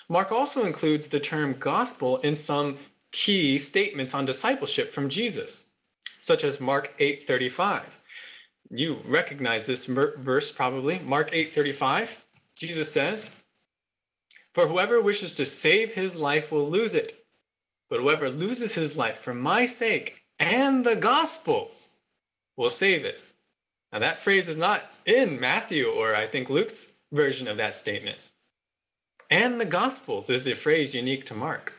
[0.10, 2.78] Mark also includes the term gospel in some
[3.12, 5.72] key statements on discipleship from Jesus,
[6.20, 7.84] such as Mark 8:35.
[8.70, 11.00] You recognize this verse probably.
[11.00, 12.18] Mark 8:35.
[12.56, 13.36] Jesus says,
[14.54, 17.26] "For whoever wishes to save his life will lose it,
[17.90, 21.90] but whoever loses his life for my sake and the gospel's
[22.58, 23.22] will save it."
[23.92, 28.18] Now that phrase is not in Matthew or I think Luke's version of that statement.
[29.34, 31.74] And the gospels is a phrase unique to Mark.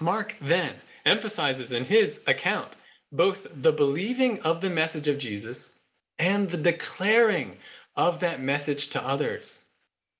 [0.00, 0.72] Mark then
[1.04, 2.72] emphasizes in his account
[3.10, 5.82] both the believing of the message of Jesus
[6.20, 7.58] and the declaring
[7.96, 9.64] of that message to others.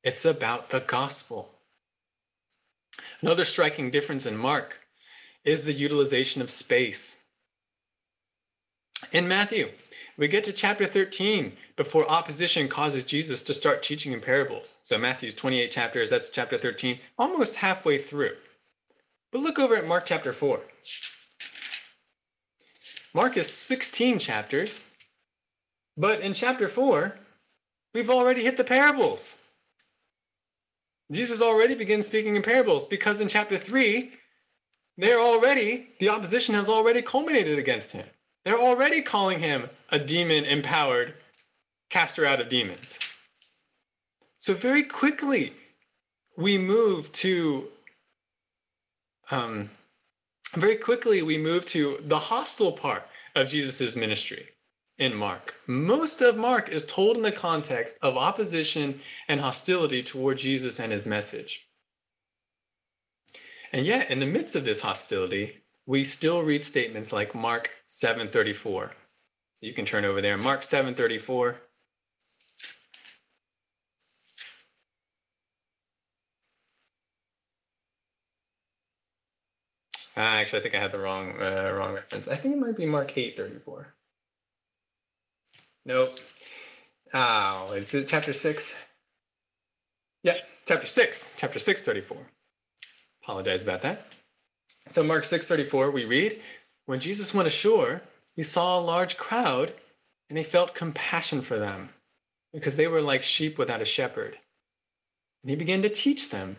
[0.03, 1.49] It's about the gospel.
[3.21, 4.81] Another striking difference in Mark
[5.45, 7.17] is the utilization of space.
[9.13, 9.71] In Matthew,
[10.17, 14.79] we get to chapter 13 before opposition causes Jesus to start teaching in parables.
[14.85, 18.37] So, Matthew's 28 chapters, that's chapter 13, almost halfway through.
[19.33, 20.61] But look over at Mark chapter 4.
[23.15, 24.89] Mark is 16 chapters,
[25.97, 27.19] but in chapter 4,
[27.95, 29.37] we've already hit the parables.
[31.11, 34.13] Jesus already begins speaking in parables because in chapter 3,
[34.99, 38.07] they're already, the opposition has already culminated against him.
[38.45, 41.15] They're already calling him a demon empowered
[41.93, 42.99] caster out of demons.
[44.39, 45.53] So, very quickly,
[46.37, 47.69] we move to
[49.31, 49.71] um,
[50.55, 54.49] very quickly we move to the hostile part of Jesus' ministry
[54.99, 55.55] in Mark.
[55.67, 60.93] Most of Mark is told in the context of opposition and hostility toward Jesus and
[60.93, 61.67] his message.
[63.73, 68.93] And yet, in the midst of this hostility, we still read statements like Mark 7:34.
[69.55, 70.37] So you can turn over there.
[70.37, 71.57] Mark 7:34.
[80.17, 82.29] Uh, actually, I think I had the wrong uh, wrong reference.
[82.29, 83.87] I think it might be Mark eight thirty four.
[85.87, 86.19] Nope.
[87.15, 88.75] Oh, is it chapter six?
[90.23, 92.19] Yeah, chapter six, chapter six thirty four.
[93.23, 94.07] Apologize about that.
[94.89, 96.41] So Mark six thirty four, we read,
[96.87, 98.03] when Jesus went ashore,
[98.37, 99.73] he saw a large crowd,
[100.29, 101.89] and he felt compassion for them,
[102.53, 104.37] because they were like sheep without a shepherd.
[105.43, 106.57] And he began to teach them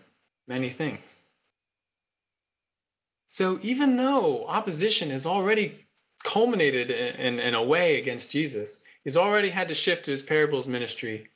[0.47, 1.25] many things.
[3.33, 5.87] So even though opposition has already
[6.23, 10.21] culminated in, in, in, a way against Jesus, he's already had to shift to his
[10.21, 11.29] parables ministry.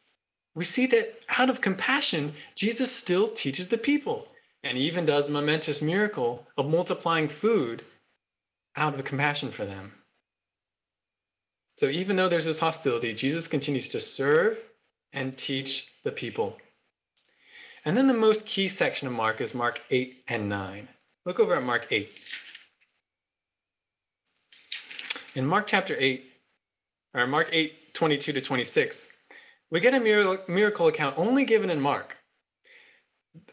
[0.54, 4.28] We see that out of compassion, Jesus still teaches the people
[4.64, 7.84] and even does a momentous miracle of multiplying food
[8.76, 9.92] out of compassion for them.
[11.78, 14.64] So even though there's this hostility, Jesus continues to serve
[15.14, 16.60] and teach the people.
[17.86, 20.88] And then the most key section of Mark is Mark 8 and 9.
[21.28, 22.10] Look over at Mark 8.
[25.36, 26.24] In Mark chapter 8,
[27.16, 29.12] or Mark 8, 22 to 26,
[29.70, 32.16] we get a miracle account only given in Mark.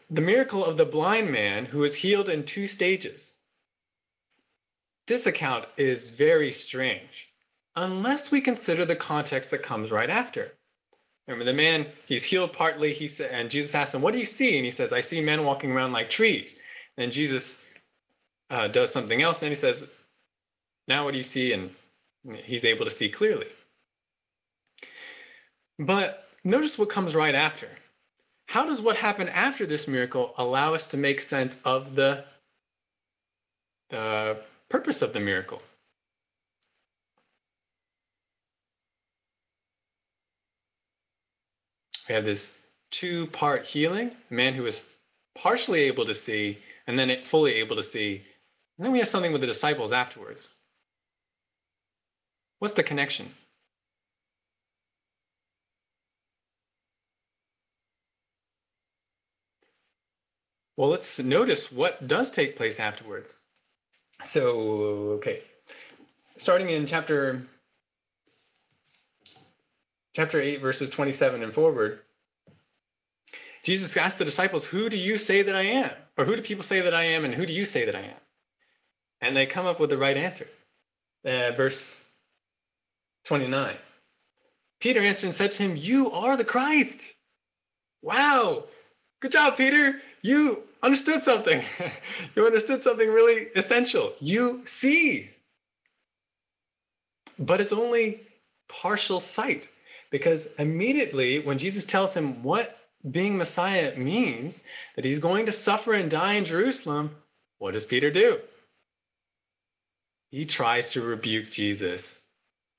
[0.09, 3.39] The miracle of the blind man who was healed in two stages.
[5.05, 7.27] This account is very strange
[7.75, 10.49] unless we consider the context that comes right after.
[11.27, 14.25] Remember, the man, he's healed partly, he said, and Jesus asks him, What do you
[14.25, 14.55] see?
[14.55, 16.61] And he says, I see men walking around like trees.
[16.97, 17.65] And Jesus
[18.49, 19.37] uh, does something else.
[19.37, 19.89] And then he says,
[20.87, 21.53] Now what do you see?
[21.53, 21.71] And
[22.43, 23.47] he's able to see clearly.
[25.77, 27.69] But notice what comes right after.
[28.47, 32.23] How does what happened after this miracle allow us to make sense of the,
[33.89, 34.37] the
[34.69, 35.61] purpose of the miracle?
[42.07, 42.57] we have this
[42.91, 44.85] two part healing, a man who is
[45.35, 48.23] partially able to see and then it fully able to see.
[48.77, 50.53] And then we have something with the disciples afterwards.
[52.59, 53.33] What's the connection?
[60.77, 63.39] Well, let's notice what does take place afterwards.
[64.23, 64.59] So,
[65.17, 65.41] okay.
[66.37, 67.47] Starting in chapter
[70.13, 71.99] chapter 8, verses 27 and forward,
[73.65, 75.89] Jesus asked the disciples, Who do you say that I am?
[76.17, 78.01] Or who do people say that I am, and who do you say that I
[78.01, 78.21] am?
[79.21, 80.47] And they come up with the right answer.
[81.25, 82.07] Uh, verse
[83.25, 83.75] 29.
[84.79, 87.15] Peter answered and said to him, You are the Christ.
[88.03, 88.65] Wow.
[89.19, 89.99] Good job, Peter.
[90.21, 91.63] You understood something.
[92.35, 94.13] you understood something really essential.
[94.19, 95.31] You see.
[97.39, 98.21] But it's only
[98.69, 99.67] partial sight.
[100.11, 102.77] Because immediately when Jesus tells him what
[103.09, 104.63] being Messiah means,
[104.95, 107.15] that he's going to suffer and die in Jerusalem,
[107.57, 108.39] what does Peter do?
[110.31, 112.21] He tries to rebuke Jesus.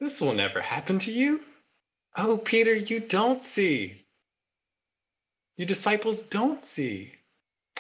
[0.01, 1.41] This will never happen to you.
[2.17, 4.03] Oh, Peter, you don't see.
[5.57, 7.13] Your disciples don't see.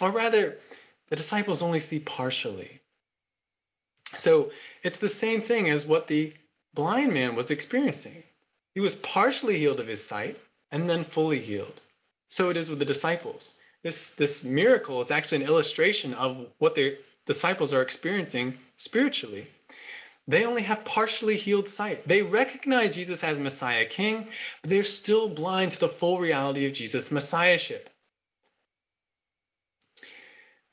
[0.01, 0.59] Or rather,
[1.09, 2.81] the disciples only see partially.
[4.17, 4.51] So
[4.83, 6.33] it's the same thing as what the
[6.75, 8.23] blind man was experiencing.
[8.75, 10.39] He was partially healed of his sight
[10.71, 11.81] and then fully healed.
[12.27, 13.55] So it is with the disciples.
[13.83, 19.47] This, this miracle is actually an illustration of what the disciples are experiencing spiritually.
[20.29, 22.07] They only have partially healed sight.
[22.07, 24.29] They recognize Jesus as Messiah King,
[24.61, 27.89] but they're still blind to the full reality of Jesus' Messiahship.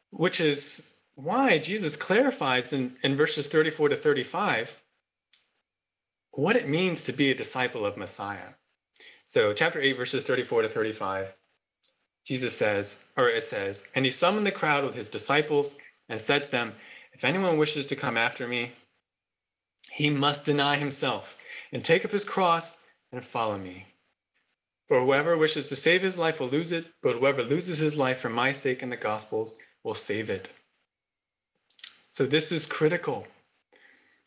[0.10, 0.84] Which is
[1.16, 4.80] why Jesus clarifies in, in verses 34 to 35
[6.32, 8.50] what it means to be a disciple of Messiah.
[9.26, 11.36] So, chapter 8, verses 34 to 35,
[12.26, 16.46] Jesus says, or it says, And he summoned the crowd with his disciples and said
[16.46, 16.74] to them,
[17.14, 18.72] If anyone wishes to come after me,
[19.92, 21.38] he must deny himself
[21.72, 22.78] and take up his cross
[23.12, 23.86] and follow me.
[24.88, 28.20] For whoever wishes to save his life will lose it, but whoever loses his life
[28.20, 30.50] for my sake and the gospel's will save it.
[32.08, 33.28] So, this is critical.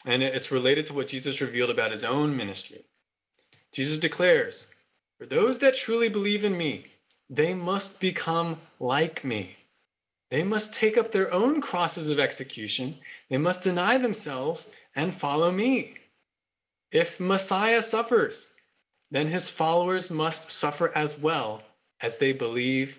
[0.04, 2.85] And it's related to what Jesus revealed about his own ministry.
[3.72, 4.66] Jesus declares,
[5.18, 6.87] For those that truly believe in me,
[7.30, 9.56] they must become like me.
[10.30, 12.98] They must take up their own crosses of execution.
[13.28, 15.94] They must deny themselves and follow me.
[16.90, 18.50] If Messiah suffers,
[19.10, 21.62] then his followers must suffer as well
[22.00, 22.98] as they believe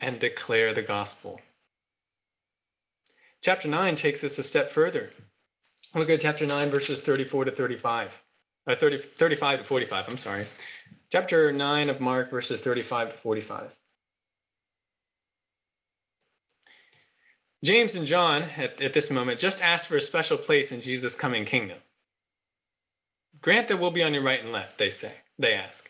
[0.00, 1.40] and declare the gospel.
[3.42, 5.10] Chapter 9 takes us a step further.
[5.94, 8.22] Look at chapter 9, verses 34 to 35.
[8.66, 10.46] or 30, 35 to 45, I'm sorry.
[11.14, 13.72] Chapter 9 of Mark, verses 35 to 45.
[17.62, 21.14] James and John, at, at this moment, just ask for a special place in Jesus'
[21.14, 21.78] coming kingdom.
[23.40, 25.12] Grant that we'll be on your right and left, they say.
[25.38, 25.88] They ask.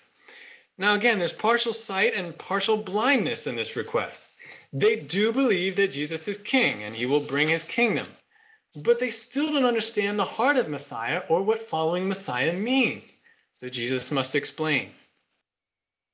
[0.77, 4.43] Now, again, there's partial sight and partial blindness in this request.
[4.75, 8.09] They do believe that Jesus is king and he will bring his kingdom
[8.77, 13.23] but they still don't understand the heart of Messiah or what following Messiah means.
[13.53, 14.91] So Jesus must explain.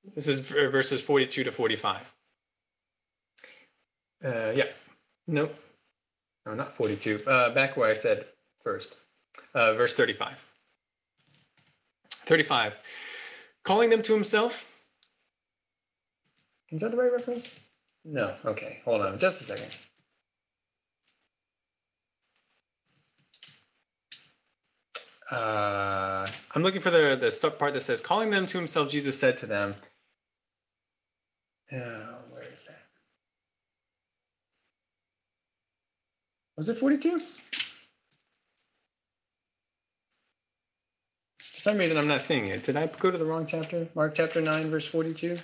[0.04, 2.14] This is verses 42 to 45.
[4.24, 4.64] Uh, yeah.
[5.26, 5.54] Nope.
[6.46, 7.22] No, not 42.
[7.26, 8.26] Uh, back where I said
[8.62, 8.96] first.
[9.54, 10.36] Uh, verse 35.
[12.10, 12.76] 35.
[13.64, 14.66] Calling them to himself.
[16.70, 17.58] Is that the right reference?
[18.04, 18.34] No.
[18.44, 18.80] Okay.
[18.84, 19.76] Hold on just a second.
[25.30, 29.18] Uh, I'm looking for the, the sub part that says, calling them to himself, Jesus
[29.18, 29.76] said to them,
[31.72, 31.76] Oh,
[32.30, 32.82] where is that?
[36.56, 37.20] Was it 42?
[37.20, 37.24] For
[41.60, 42.64] some reason, I'm not seeing it.
[42.64, 43.86] Did I go to the wrong chapter?
[43.94, 45.38] Mark chapter 9, verse 42?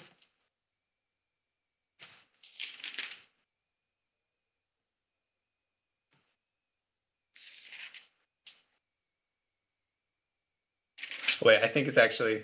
[11.45, 12.43] Wait, I think it's actually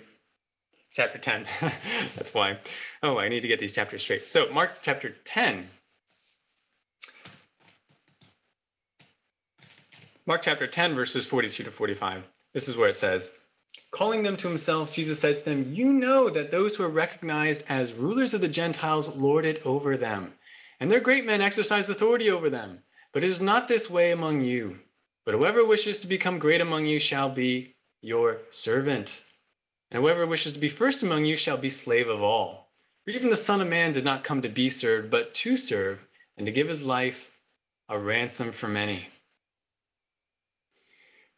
[0.93, 1.45] chapter 10.
[2.15, 2.59] That's why.
[3.01, 4.31] Oh, I need to get these chapters straight.
[4.31, 5.67] So, Mark chapter 10.
[10.25, 12.23] Mark chapter 10, verses 42 to 45.
[12.53, 13.35] This is where it says,
[13.91, 17.65] Calling them to himself, Jesus said to them, You know that those who are recognized
[17.67, 20.33] as rulers of the Gentiles lord it over them,
[20.79, 22.81] and their great men exercise authority over them.
[23.11, 24.79] But it is not this way among you.
[25.25, 29.23] But whoever wishes to become great among you shall be your servant.
[29.93, 32.67] And whoever wishes to be first among you shall be slave of all.
[33.05, 35.99] For even the Son of Man did not come to be served, but to serve,
[36.35, 37.31] and to give his life
[37.89, 39.07] a ransom for many.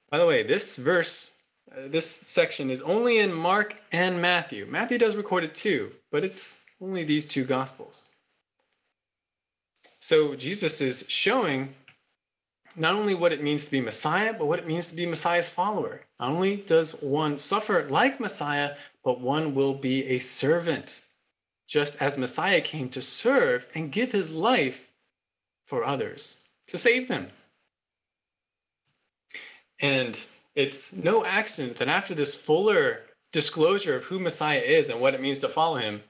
[0.10, 1.34] By the way, this verse,
[1.70, 4.66] uh, this section is only in Mark and Matthew.
[4.66, 8.06] Matthew does record it too, but it's only these two gospels.
[10.00, 11.74] So Jesus is showing
[12.76, 15.50] not only what it means to be Messiah, but what it means to be Messiah's
[15.50, 16.02] follower.
[16.20, 21.06] Not only does one suffer like Messiah, but one will be a servant,
[21.68, 24.88] just as Messiah came to serve and give his life
[25.68, 27.30] for others, to save them.
[29.80, 30.18] And
[30.54, 33.02] it's no accident that after this fuller
[33.32, 36.02] disclosure of who Messiah is and what it means to follow him,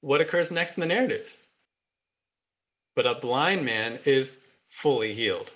[0.00, 1.36] what occurs next in the narrative?
[2.96, 5.50] But a blind man is fully healed.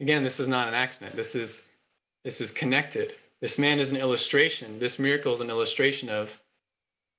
[0.00, 1.16] Again, this is not an accident.
[1.16, 1.66] This is
[2.24, 3.14] this is connected.
[3.40, 4.78] This man is an illustration.
[4.78, 6.38] This miracle is an illustration of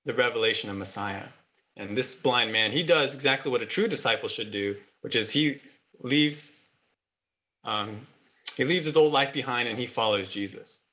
[0.05, 1.27] the revelation of Messiah.
[1.77, 5.31] And this blind man, he does exactly what a true disciple should do, which is
[5.31, 5.61] he
[6.01, 6.57] leaves
[7.63, 8.05] um,
[8.55, 10.83] he leaves his old life behind and he follows Jesus.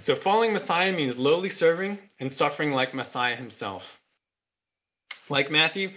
[0.00, 4.00] So following Messiah means lowly serving and suffering like Messiah himself.
[5.28, 5.90] Like Matthew,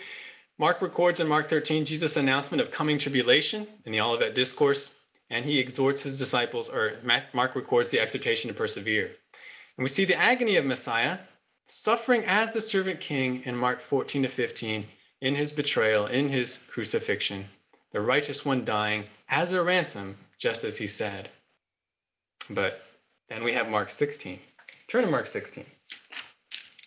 [0.61, 4.93] Mark records in Mark 13 Jesus' announcement of coming tribulation in the Olivet Discourse,
[5.31, 6.99] and he exhorts his disciples, or
[7.33, 9.05] Mark records the exhortation to persevere.
[9.05, 11.17] And we see the agony of Messiah
[11.65, 14.85] suffering as the servant king in Mark 14 to 15
[15.21, 17.49] in his betrayal, in his crucifixion,
[17.91, 21.27] the righteous one dying as a ransom, just as he said.
[22.51, 22.83] But
[23.29, 24.39] then we have Mark 16.
[24.87, 25.65] Turn to Mark 16.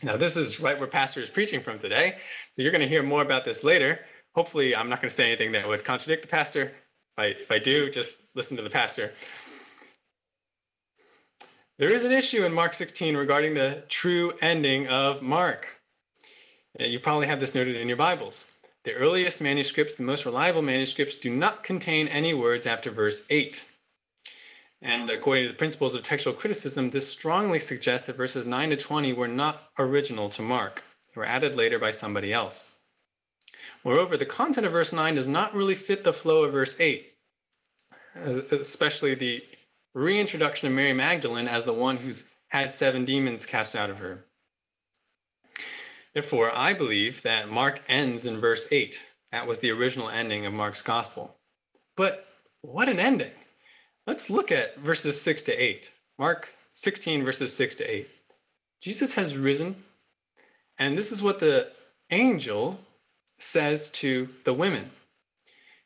[0.05, 2.17] Now, this is right where Pastor is preaching from today.
[2.53, 4.01] So you're going to hear more about this later.
[4.35, 6.65] Hopefully, I'm not going to say anything that would contradict the pastor.
[6.65, 9.13] If I, if I do, just listen to the pastor.
[11.79, 15.67] There is an issue in Mark 16 regarding the true ending of Mark.
[16.79, 18.53] You probably have this noted in your Bibles.
[18.83, 23.65] The earliest manuscripts, the most reliable manuscripts, do not contain any words after verse 8.
[24.85, 28.77] And according to the principles of textual criticism, this strongly suggests that verses 9 to
[28.77, 32.77] 20 were not original to Mark, they were added later by somebody else.
[33.83, 37.11] Moreover, the content of verse 9 does not really fit the flow of verse 8,
[38.15, 39.43] uh, especially the
[39.95, 44.27] reintroduction of Mary Magdalene as the one who's had seven demons cast out of her.
[46.13, 49.11] Therefore, I believe that Mark ends in verse 8.
[49.33, 51.35] That was the original ending of Mark's gospel.
[51.97, 52.27] But
[52.61, 53.33] what an ending!
[54.07, 55.91] Let's look at verses 6 to 8.
[56.19, 58.09] Mark 16, verses 6 to 8.
[58.83, 59.83] Jesus has risen,
[60.79, 61.73] and this is what the
[62.11, 62.79] angel
[63.39, 64.91] says to the women.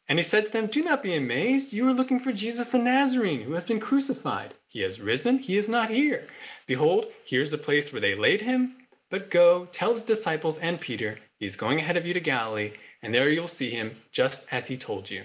[0.08, 1.72] And he said to them, Do not be amazed.
[1.72, 4.52] You are looking for Jesus the Nazarene, who has been crucified.
[4.66, 5.38] He has risen.
[5.38, 6.26] He is not here.
[6.66, 8.74] Behold, here's the place where they laid him.
[9.10, 12.72] But go, tell his disciples and Peter, he is going ahead of you to Galilee,
[13.00, 15.22] and there you'll see him just as he told you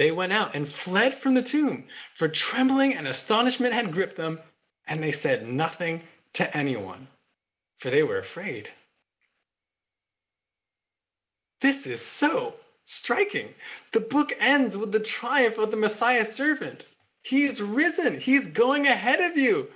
[0.00, 4.40] they went out and fled from the tomb, for trembling and astonishment had gripped them,
[4.86, 6.00] and they said nothing
[6.32, 7.06] to anyone,
[7.76, 8.70] for they were afraid.
[11.60, 13.54] This is so striking.
[13.92, 16.88] The book ends with the triumph of the Messiah servant.
[17.22, 19.70] He's risen, he's going ahead of you.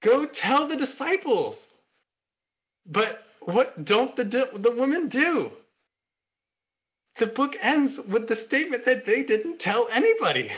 [0.00, 1.68] Go tell the disciples.
[2.86, 5.52] But what don't the, the women do?
[7.18, 10.50] The book ends with the statement that they didn't tell anybody.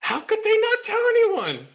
[0.00, 1.66] How could they not tell anyone?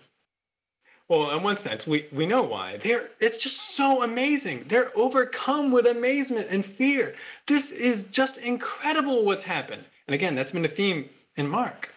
[1.10, 2.78] Well, in one sense, we, we know why.
[2.78, 4.64] They're, it's just so amazing.
[4.68, 7.16] They're overcome with amazement and fear.
[7.48, 9.84] This is just incredible what's happened.
[10.08, 11.94] And again, that's been a theme in Mark.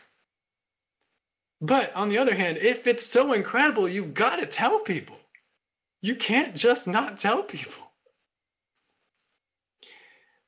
[1.61, 5.19] But on the other hand, if it's so incredible, you've got to tell people.
[6.03, 7.85] You can't just not tell people.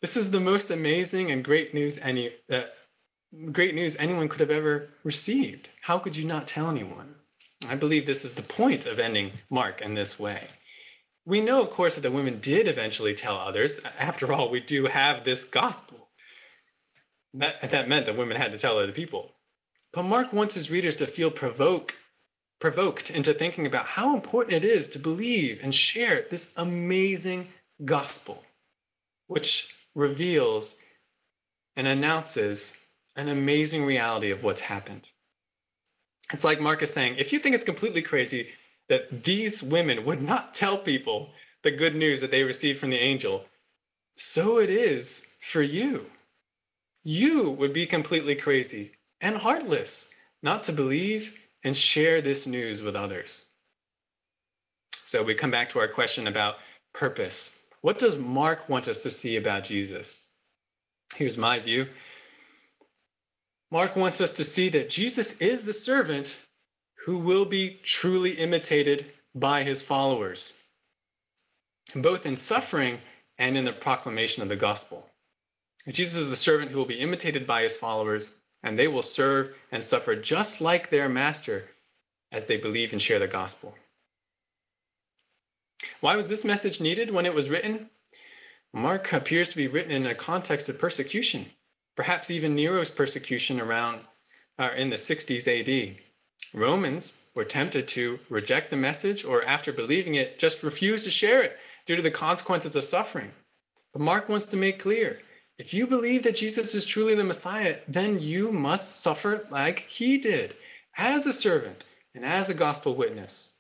[0.07, 2.63] This is the most amazing and great news any uh,
[3.51, 5.69] great news anyone could have ever received.
[5.81, 7.17] How could you not tell anyone?
[7.69, 10.47] I believe this is the point of ending Mark in this way.
[11.25, 13.81] We know, of course, that the women did eventually tell others.
[13.99, 16.09] After all, we do have this gospel.
[17.35, 19.33] That, that meant that women had to tell other people.
[19.93, 21.97] But Mark wants his readers to feel provoke,
[22.61, 27.49] provoked into thinking about how important it is to believe and share this amazing
[27.85, 28.41] gospel,
[29.27, 30.77] which reveals
[31.75, 32.77] and announces
[33.17, 35.09] an amazing reality of what's happened.
[36.33, 38.51] It's like Mark is saying if you think it's completely crazy
[38.89, 41.31] that these women would not tell people
[41.63, 43.45] the good news that they received from the angel,
[44.15, 46.07] so it is for you.
[47.03, 50.11] You would be completely crazy and heartless
[50.43, 53.51] not to believe and share this news with others.
[55.07, 56.57] So we come back to our question about
[56.93, 57.51] purpose.
[57.81, 60.29] What does Mark want us to see about Jesus?
[61.15, 61.89] Here's my view
[63.71, 66.41] Mark wants us to see that Jesus is the servant
[67.05, 70.53] who will be truly imitated by his followers,
[71.95, 73.01] both in suffering
[73.39, 75.09] and in the proclamation of the gospel.
[75.89, 79.57] Jesus is the servant who will be imitated by his followers, and they will serve
[79.71, 81.69] and suffer just like their master
[82.33, 83.75] as they believe and share the gospel.
[86.01, 87.91] Why was this message needed when it was written?
[88.73, 91.47] Mark appears to be written in a context of persecution
[91.97, 94.01] perhaps even Nero's persecution around
[94.59, 95.97] uh, in the 60s AD.
[96.55, 101.43] Romans were tempted to reject the message or, after believing it, just refuse to share
[101.43, 103.33] it due to the consequences of suffering.
[103.93, 105.19] But Mark wants to make clear
[105.59, 110.19] if you believe that Jesus is truly the Messiah, then you must suffer like he
[110.19, 110.55] did
[110.99, 113.53] as a servant and as a gospel witness.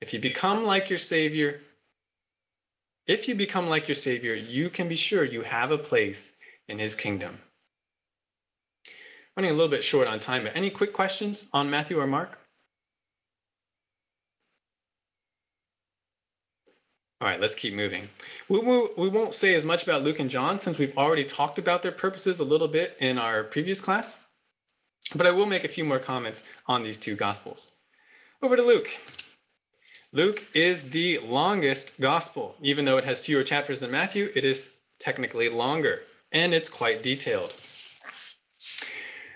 [0.00, 1.60] If you become like your Savior,
[3.06, 6.38] if you become like your Savior, you can be sure you have a place
[6.68, 7.38] in his kingdom
[9.36, 12.38] running a little bit short on time, but any quick questions on Matthew or Mark?
[17.20, 18.08] All right, let's keep moving.
[18.48, 21.82] We, we won't say as much about Luke and John since we've already talked about
[21.82, 24.22] their purposes a little bit in our previous class,
[25.14, 27.74] but I will make a few more comments on these two gospels.
[28.42, 28.90] Over to Luke.
[30.12, 32.56] Luke is the longest gospel.
[32.62, 36.02] Even though it has fewer chapters than Matthew, it is technically longer
[36.32, 37.52] and it's quite detailed.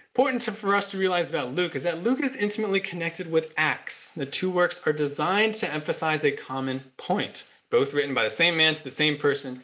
[0.08, 4.10] Important for us to realize about Luke is that Luke is intimately connected with Acts.
[4.10, 8.56] The two works are designed to emphasize a common point, both written by the same
[8.56, 9.62] man to the same person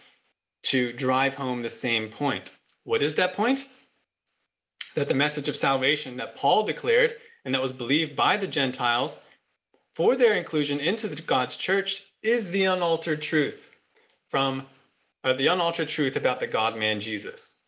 [0.63, 2.51] to drive home the same point.
[2.85, 3.69] What is that point?
[4.95, 9.21] That the message of salvation that Paul declared and that was believed by the Gentiles
[9.95, 13.68] for their inclusion into God's church is the unaltered truth
[14.28, 14.66] from
[15.24, 17.61] uh, the unaltered truth about the God man Jesus.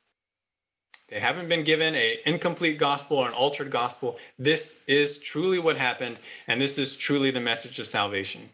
[1.08, 4.18] They haven't been given an incomplete gospel or an altered gospel.
[4.38, 8.48] This is truly what happened, and this is truly the message of salvation.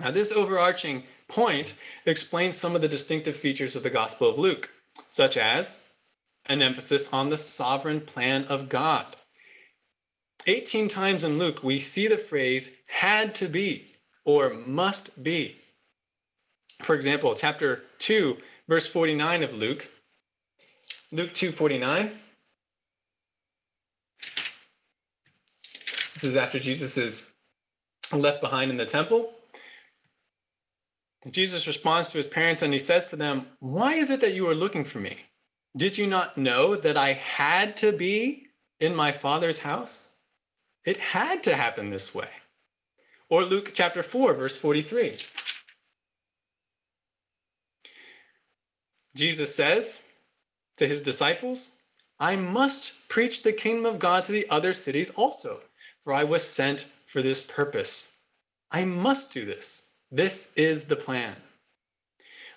[0.00, 4.70] Now, this overarching point explains some of the distinctive features of the Gospel of Luke,
[5.08, 5.80] such as
[6.46, 9.16] an emphasis on the sovereign plan of God.
[10.46, 13.86] 18 times in Luke, we see the phrase had to be
[14.24, 15.56] or must be.
[16.82, 18.36] For example, chapter 2,
[18.68, 19.88] verse 49 of Luke
[21.14, 22.10] Luke 2:49.
[26.14, 27.30] This is after Jesus is
[28.12, 29.34] left behind in the temple.
[31.30, 34.48] Jesus responds to his parents and he says to them, Why is it that you
[34.48, 35.18] are looking for me?
[35.76, 38.46] Did you not know that I had to be
[38.80, 40.11] in my father's house?
[40.84, 42.28] It had to happen this way.
[43.28, 45.16] Or Luke chapter 4, verse 43.
[49.14, 50.04] Jesus says,
[50.76, 51.76] to his disciples,
[52.18, 55.60] I must preach the kingdom of God to the other cities also,
[56.02, 58.10] for I was sent for this purpose.
[58.70, 59.84] I must do this.
[60.10, 61.36] This is the plan.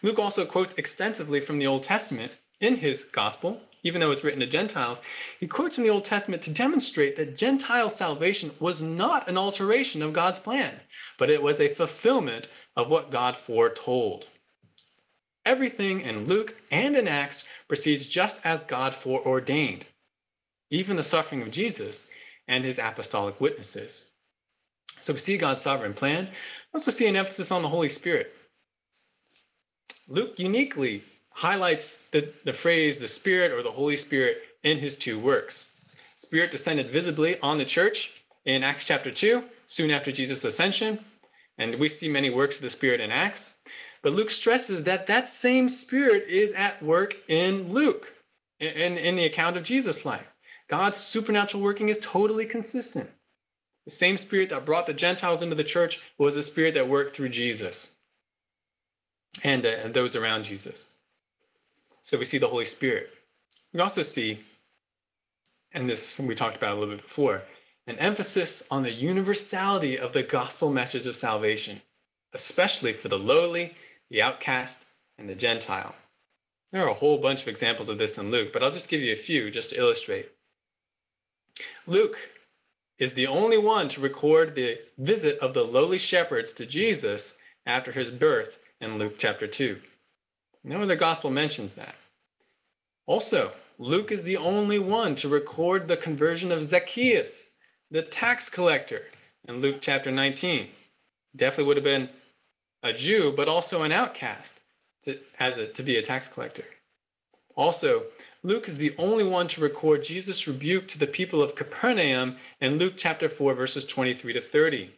[0.02, 4.40] Luke also quotes extensively from the Old Testament in his gospel, even though it's written
[4.42, 5.02] to Gentiles.
[5.40, 10.02] He quotes from the Old Testament to demonstrate that Gentile salvation was not an alteration
[10.02, 10.74] of God's plan,
[11.18, 14.28] but it was a fulfillment of what God foretold.
[15.46, 19.86] everything in Luke and in Acts proceeds just as God foreordained,
[20.70, 22.10] even the suffering of Jesus
[22.48, 24.04] and his apostolic witnesses.
[25.02, 26.26] So we see God's sovereign plan.
[26.26, 26.32] We
[26.78, 28.34] also see an emphasis on the Holy Spirit.
[30.08, 31.04] Luke uniquely
[31.36, 35.66] highlights the, the phrase the Spirit or the Holy Spirit in his two works.
[36.16, 40.98] Spirit descended visibly on the church in Acts chapter 2, soon after Jesus' ascension,
[41.58, 43.52] and we see many works of the Spirit in Acts.
[44.02, 48.16] But Luke stresses that that same Spirit is at work in Luke,
[48.62, 50.34] in, in the account of Jesus' life.
[50.70, 53.10] God's supernatural working is totally consistent.
[53.84, 57.14] The same Spirit that brought the Gentiles into the church was the Spirit that worked
[57.14, 57.92] through Jesus
[59.44, 60.88] and, uh, and those around Jesus.
[62.06, 63.10] So we see the Holy Spirit.
[63.74, 64.39] We also see,
[65.74, 67.41] and this we talked about a little bit before,
[67.88, 71.82] an emphasis on the universality of the gospel message of salvation,
[72.34, 73.74] especially for the lowly,
[74.12, 74.86] the outcast,
[75.18, 75.95] and the Gentile.
[76.72, 79.01] There are a whole bunch of examples of this in Luke, but I'll just give
[79.01, 80.30] you a few just to illustrate.
[81.88, 82.20] Luke
[82.99, 87.36] is the only one to record the visit of the lowly shepherds to Jesus
[87.66, 89.82] after his birth in Luke chapter 2.
[90.66, 91.93] No other gospel mentions that.
[93.05, 97.51] Also, Luke is the only one to record the conversion of Zacchaeus,
[97.91, 99.03] the tax collector,
[99.47, 100.68] in Luke chapter 19.
[101.36, 102.09] Definitely would have been
[102.82, 104.59] a Jew, but also an outcast
[105.03, 106.66] to, as a, to be a tax collector.
[107.55, 108.03] Also,
[108.41, 112.80] Luke is the only one to record Jesus' rebuke to the people of Capernaum in
[112.80, 114.89] Luke chapter 4, verses 23 to 30.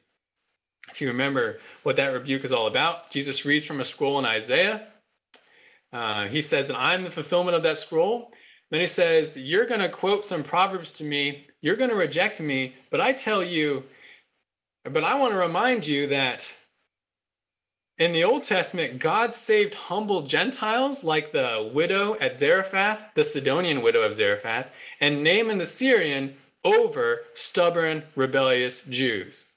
[0.90, 4.26] If you remember what that rebuke is all about, Jesus reads from a scroll in
[4.26, 4.88] Isaiah.
[5.94, 8.32] Uh, he says that I'm the fulfillment of that scroll.
[8.70, 12.40] Then he says, You're going to quote some proverbs to me, you're going to reject
[12.40, 13.84] me, but I tell you,
[14.84, 16.54] but I want to remind you that
[17.98, 23.82] in the Old Testament, God saved humble Gentiles like the widow at Zarephath, the Sidonian
[23.82, 24.68] widow of Zarephath,
[25.02, 29.48] and Naaman the Syrian over stubborn, rebellious Jews.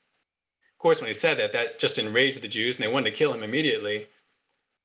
[0.72, 3.16] Of course, when he said that, that just enraged the Jews and they wanted to
[3.16, 4.06] kill him immediately.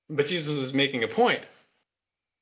[0.10, 1.46] But Jesus is making a point.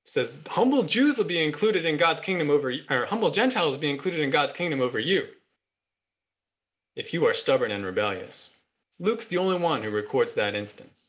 [0.05, 3.89] Says, humble Jews will be included in God's kingdom over, or humble Gentiles will be
[3.89, 5.28] included in God's kingdom over you
[6.95, 8.49] if you are stubborn and rebellious.
[8.99, 11.07] Luke's the only one who records that instance.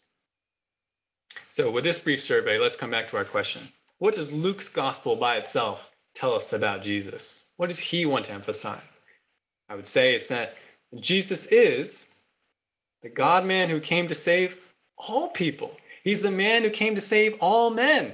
[1.49, 3.63] So, with this brief survey, let's come back to our question.
[3.99, 7.45] What does Luke's gospel by itself tell us about Jesus?
[7.57, 9.01] What does he want to emphasize?
[9.69, 10.55] I would say it's that
[11.01, 12.07] Jesus is
[13.03, 14.57] the God man who came to save
[14.97, 15.77] all people.
[16.05, 18.13] He's the man who came to save all men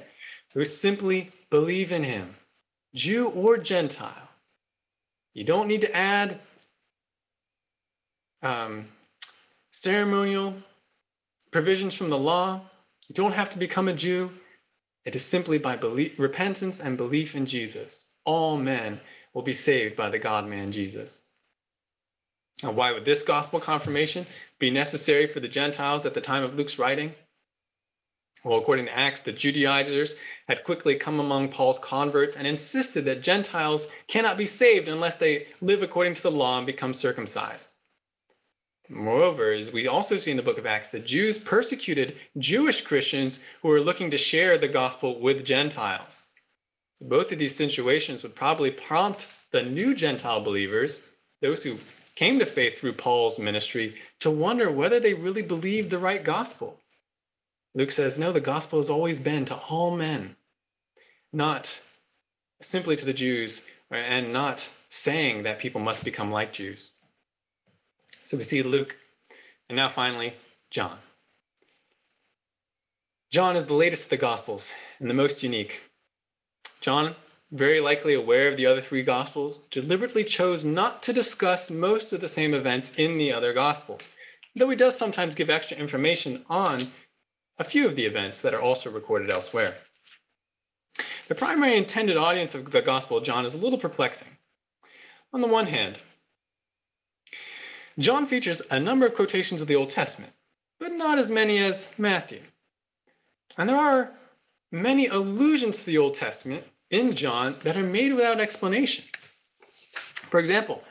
[0.54, 2.36] who simply believe in him,
[2.94, 4.28] Jew or Gentile.
[5.34, 6.40] You don't need to add
[8.42, 8.86] um,
[9.72, 10.54] ceremonial
[11.50, 12.60] provisions from the law.
[13.08, 14.30] You don't have to become a Jew.
[15.04, 18.06] It is simply by belief, repentance and belief in Jesus.
[18.24, 19.00] All men
[19.34, 21.26] will be saved by the God man Jesus.
[22.62, 24.26] Now, why would this gospel confirmation
[24.60, 27.14] be necessary for the Gentiles at the time of Luke's writing?
[28.42, 30.14] Well, according to Acts, the Judaizers
[30.48, 35.48] had quickly come among Paul's converts and insisted that Gentiles cannot be saved unless they
[35.60, 37.72] live according to the law and become circumcised.
[38.88, 43.40] Moreover, as we also see in the book of Acts, the Jews persecuted Jewish Christians
[43.60, 46.24] who were looking to share the gospel with Gentiles.
[46.94, 51.02] So both of these situations would probably prompt the new Gentile believers,
[51.40, 51.78] those who
[52.16, 56.79] came to faith through Paul's ministry, to wonder whether they really believed the right gospel.
[57.74, 60.34] Luke says, no, the gospel has always been to all men,
[61.32, 61.80] not
[62.60, 66.92] simply to the Jews, and not saying that people must become like Jews.
[68.24, 68.96] So we see Luke,
[69.68, 70.34] and now finally,
[70.70, 70.98] John.
[73.30, 75.80] John is the latest of the Gospels and the most unique.
[76.80, 77.14] John,
[77.52, 82.20] very likely aware of the other three Gospels, deliberately chose not to discuss most of
[82.20, 84.02] the same events in the other Gospels,
[84.56, 86.90] though he does sometimes give extra information on
[87.60, 89.74] a few of the events that are also recorded elsewhere.
[91.28, 94.28] The primary intended audience of the Gospel of John is a little perplexing.
[95.34, 95.98] On the one hand,
[97.98, 100.32] John features a number of quotations of the Old Testament,
[100.78, 102.40] but not as many as Matthew.
[103.58, 104.10] And there are
[104.72, 109.04] many allusions to the Old Testament in John that are made without explanation.
[110.30, 110.82] For example,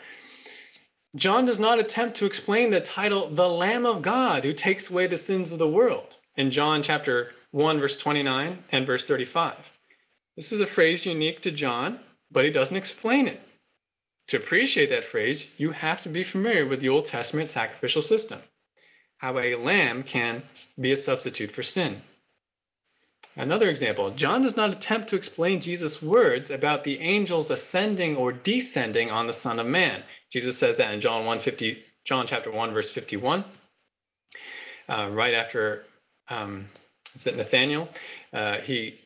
[1.15, 5.07] John does not attempt to explain the title, the Lamb of God who takes away
[5.07, 9.57] the sins of the world, in John chapter 1, verse 29 and verse 35.
[10.37, 11.99] This is a phrase unique to John,
[12.31, 13.41] but he doesn't explain it.
[14.27, 18.39] To appreciate that phrase, you have to be familiar with the Old Testament sacrificial system,
[19.17, 20.43] how a lamb can
[20.79, 22.01] be a substitute for sin.
[23.35, 28.31] Another example John does not attempt to explain Jesus' words about the angels ascending or
[28.31, 30.03] descending on the Son of Man.
[30.29, 33.43] Jesus says that in John 1 50, John chapter 1, verse 51.
[34.87, 35.83] Uh, right after
[36.29, 36.67] um,
[37.15, 37.89] is it Nathaniel?
[38.31, 38.99] Uh, he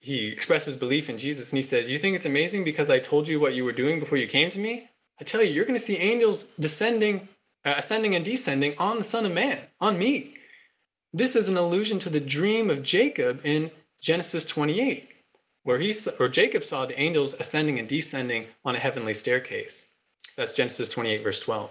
[0.00, 3.28] he expresses belief in Jesus and he says, You think it's amazing because I told
[3.28, 4.88] you what you were doing before you came to me?
[5.20, 7.28] I tell you, you're going to see angels descending,
[7.66, 10.36] uh, ascending and descending on the Son of Man, on me.
[11.12, 13.70] This is an allusion to the dream of Jacob in
[14.00, 15.08] Genesis 28,
[15.64, 19.84] where he or Jacob saw the angels ascending and descending on a heavenly staircase.
[20.36, 21.70] That's Genesis 28, verse 12.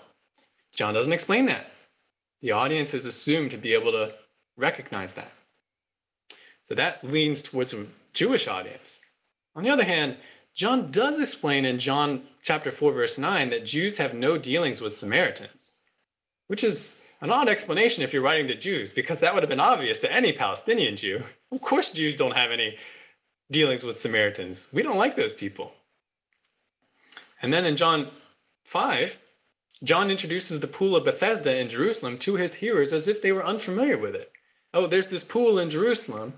[0.75, 1.65] John doesn't explain that.
[2.41, 4.13] The audience is assumed to be able to
[4.59, 5.31] recognize that.
[6.63, 8.99] So that leans towards a Jewish audience.
[9.55, 10.17] On the other hand,
[10.53, 14.95] John does explain in John chapter 4, verse 9, that Jews have no dealings with
[14.95, 15.73] Samaritans,
[16.47, 19.59] which is an odd explanation if you're writing to Jews, because that would have been
[19.59, 21.23] obvious to any Palestinian Jew.
[21.51, 22.77] Of course, Jews don't have any
[23.51, 24.67] dealings with Samaritans.
[24.71, 25.73] We don't like those people.
[27.41, 28.11] And then in John
[28.65, 29.17] 5,
[29.83, 33.45] John introduces the pool of Bethesda in Jerusalem to his hearers as if they were
[33.45, 34.31] unfamiliar with it.
[34.73, 36.33] Oh, there's this pool in Jerusalem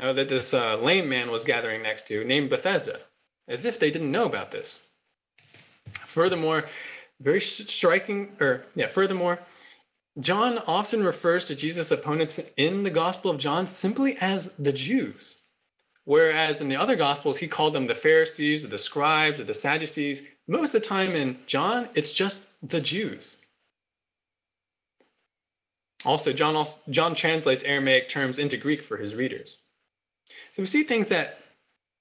[0.00, 3.00] uh, that this uh, lame man was gathering next to named Bethesda,
[3.48, 4.82] as if they didn't know about this.
[6.06, 6.64] Furthermore,
[7.20, 9.38] very striking, or yeah, furthermore,
[10.18, 15.42] John often refers to Jesus' opponents in the Gospel of John simply as the Jews,
[16.04, 19.54] whereas in the other Gospels, he called them the Pharisees or the scribes or the
[19.54, 20.22] Sadducees.
[20.48, 23.36] Most of the time in John, it's just the Jews.
[26.06, 29.58] Also, John, also, John translates Aramaic terms into Greek for his readers.
[30.52, 31.40] So we see things that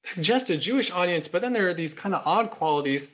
[0.03, 3.12] suggest a Jewish audience, but then there are these kind of odd qualities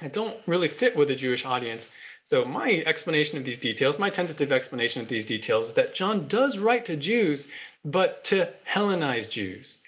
[0.00, 1.90] that don't really fit with a Jewish audience.
[2.24, 6.26] So my explanation of these details, my tentative explanation of these details, is that John
[6.28, 7.48] does write to Jews,
[7.84, 9.78] but to Hellenized Jews.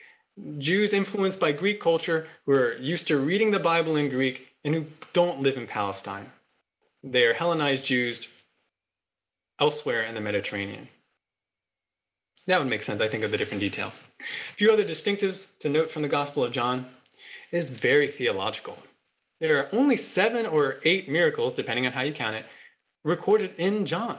[0.58, 4.74] Jews influenced by Greek culture who are used to reading the Bible in Greek and
[4.74, 6.30] who don't live in Palestine.
[7.02, 8.28] They are Hellenized Jews
[9.62, 10.88] elsewhere in the Mediterranean.
[12.48, 14.00] That would make sense, I think, of the different details.
[14.20, 16.88] A few other distinctives to note from the Gospel of John
[17.52, 18.76] is very theological.
[19.38, 22.46] There are only seven or eight miracles, depending on how you count it,
[23.04, 24.18] recorded in John.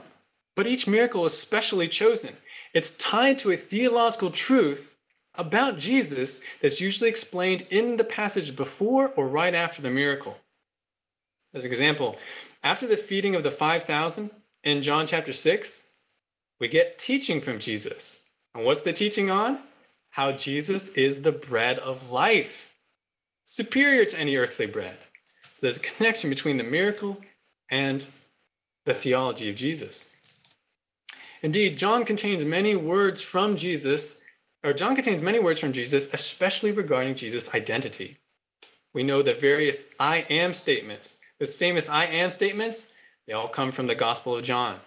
[0.56, 2.34] But each miracle is specially chosen.
[2.72, 4.96] It's tied to a theological truth
[5.34, 10.38] about Jesus that's usually explained in the passage before or right after the miracle.
[11.52, 12.16] As an example,
[12.62, 14.30] after the feeding of the 5,000
[14.64, 15.86] in John chapter 6,
[16.58, 18.20] we get teaching from Jesus.
[18.54, 19.58] And what's the teaching on?
[20.10, 22.70] How Jesus is the bread of life,
[23.44, 24.96] superior to any earthly bread.
[25.52, 27.20] So there's a connection between the miracle
[27.70, 28.04] and
[28.86, 30.10] the theology of Jesus.
[31.42, 34.22] Indeed, John contains many words from Jesus,
[34.62, 38.16] or John contains many words from Jesus, especially regarding Jesus' identity.
[38.94, 42.92] We know that various I am statements, those famous I am statements,
[43.26, 44.78] they all come from the Gospel of John.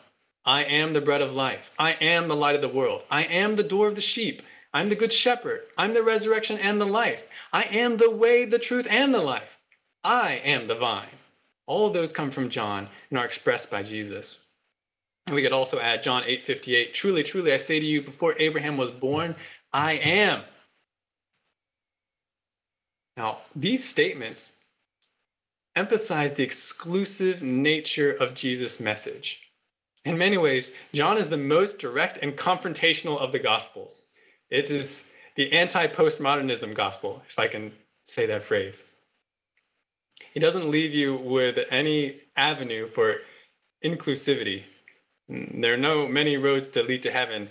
[0.45, 1.71] I am the bread of life.
[1.77, 3.03] I am the light of the world.
[3.11, 4.41] I am the door of the sheep.
[4.73, 5.63] I'm the good shepherd.
[5.77, 7.25] I'm the resurrection and the life.
[7.51, 9.61] I am the way, the truth, and the life.
[10.03, 11.09] I am the vine.
[11.65, 14.39] All of those come from John and are expressed by Jesus.
[15.25, 16.93] And we could also add John 8 58.
[16.93, 19.35] Truly, truly, I say to you, before Abraham was born,
[19.73, 20.43] I am.
[23.17, 24.53] Now, these statements
[25.77, 29.39] emphasize the exclusive nature of Jesus' message.
[30.05, 34.13] In many ways, John is the most direct and confrontational of the Gospels.
[34.49, 35.03] It is
[35.35, 37.71] the anti postmodernism gospel, if I can
[38.03, 38.85] say that phrase.
[40.33, 43.17] He doesn't leave you with any avenue for
[43.83, 44.63] inclusivity.
[45.29, 47.49] There are no many roads to lead to heaven.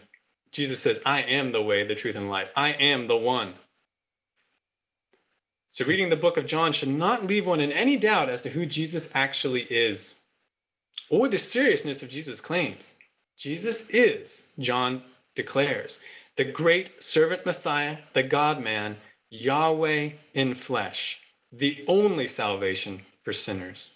[0.50, 2.50] Jesus says, I am the way, the truth, and life.
[2.56, 3.54] I am the one.
[5.76, 8.48] So, reading the book of John should not leave one in any doubt as to
[8.48, 10.18] who Jesus actually is
[11.10, 12.94] or the seriousness of Jesus' claims.
[13.36, 15.02] Jesus is, John
[15.34, 15.98] declares,
[16.36, 18.96] the great servant Messiah, the God man,
[19.28, 21.20] Yahweh in flesh,
[21.52, 23.92] the only salvation for sinners.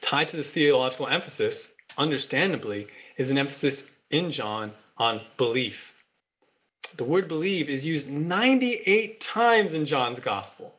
[0.00, 2.86] Tied to this theological emphasis, understandably,
[3.18, 5.92] is an emphasis in John on belief.
[7.00, 10.78] The word believe is used 98 times in John's gospel,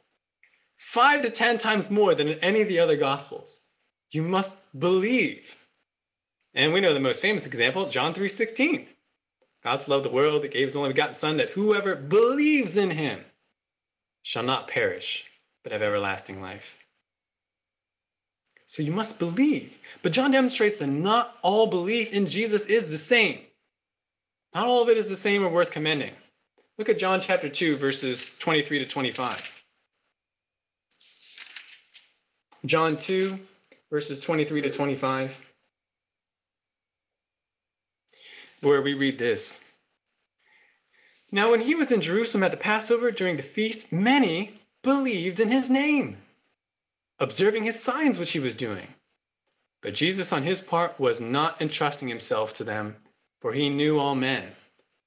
[0.77, 3.59] five to 10 times more than in any of the other gospels.
[4.11, 5.55] You must believe.
[6.53, 8.87] And we know the most famous example, John 3:16.
[9.63, 13.25] God loved the world that gave his only begotten son that whoever believes in him
[14.21, 15.25] shall not perish,
[15.63, 16.75] but have everlasting life.
[18.67, 19.75] So you must believe.
[20.03, 23.39] But John demonstrates that not all belief in Jesus is the same.
[24.53, 26.13] Not all of it is the same or worth commending.
[26.77, 29.41] Look at John chapter 2, verses 23 to 25.
[32.65, 33.39] John 2,
[33.89, 35.37] verses 23 to 25,
[38.61, 39.59] where we read this.
[41.31, 45.49] Now, when he was in Jerusalem at the Passover during the feast, many believed in
[45.49, 46.17] his name,
[47.19, 48.87] observing his signs which he was doing.
[49.81, 52.95] But Jesus, on his part, was not entrusting himself to them,
[53.41, 54.43] for he knew all men.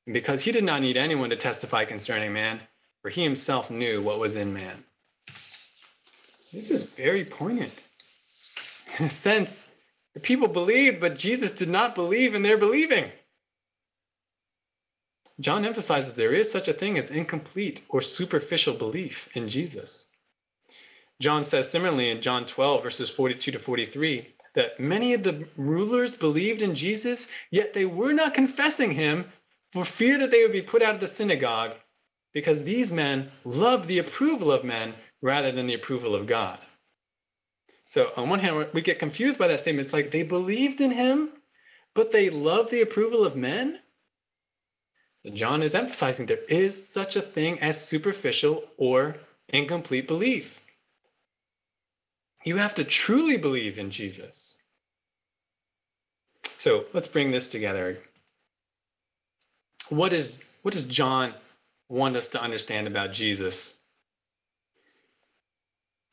[0.07, 2.61] And because he did not need anyone to testify concerning man,
[3.03, 4.85] for he himself knew what was in man.
[6.53, 7.73] This is very poignant.
[8.99, 9.73] In a sense,
[10.15, 13.11] the people believed, but Jesus did not believe in their believing.
[15.41, 20.09] John emphasizes there is such a thing as incomplete or superficial belief in Jesus.
[21.21, 26.15] John says similarly in John 12, verses 42 to 43, that many of the rulers
[26.15, 29.31] believed in Jesus, yet they were not confessing him
[29.73, 31.75] for fear that they would be put out of the synagogue,
[32.33, 36.59] because these men loved the approval of men rather than the approval of God.
[37.89, 39.87] So, on one hand, we get confused by that statement.
[39.87, 41.31] It's like they believed in him,
[41.95, 43.79] but they loved the approval of men.
[45.33, 49.17] John is emphasizing there is such a thing as superficial or
[49.49, 50.64] incomplete belief.
[52.45, 54.57] You have to truly believe in Jesus.
[56.59, 57.99] So let's bring this together.
[59.89, 61.35] What is what does John
[61.89, 63.83] want us to understand about Jesus?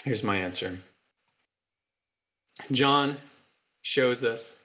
[0.04, 0.80] Here's my answer.
[2.72, 3.18] John
[3.82, 4.56] shows us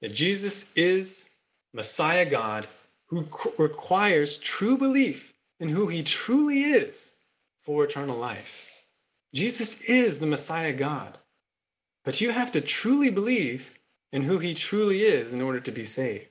[0.00, 1.28] that Jesus is
[1.72, 2.66] Messiah God
[3.06, 3.28] who
[3.58, 7.12] requires true belief in who he truly is
[7.60, 8.71] for eternal life.
[9.34, 11.16] Jesus is the Messiah God,
[12.04, 13.70] but you have to truly believe
[14.12, 16.28] in who he truly is in order to be saved.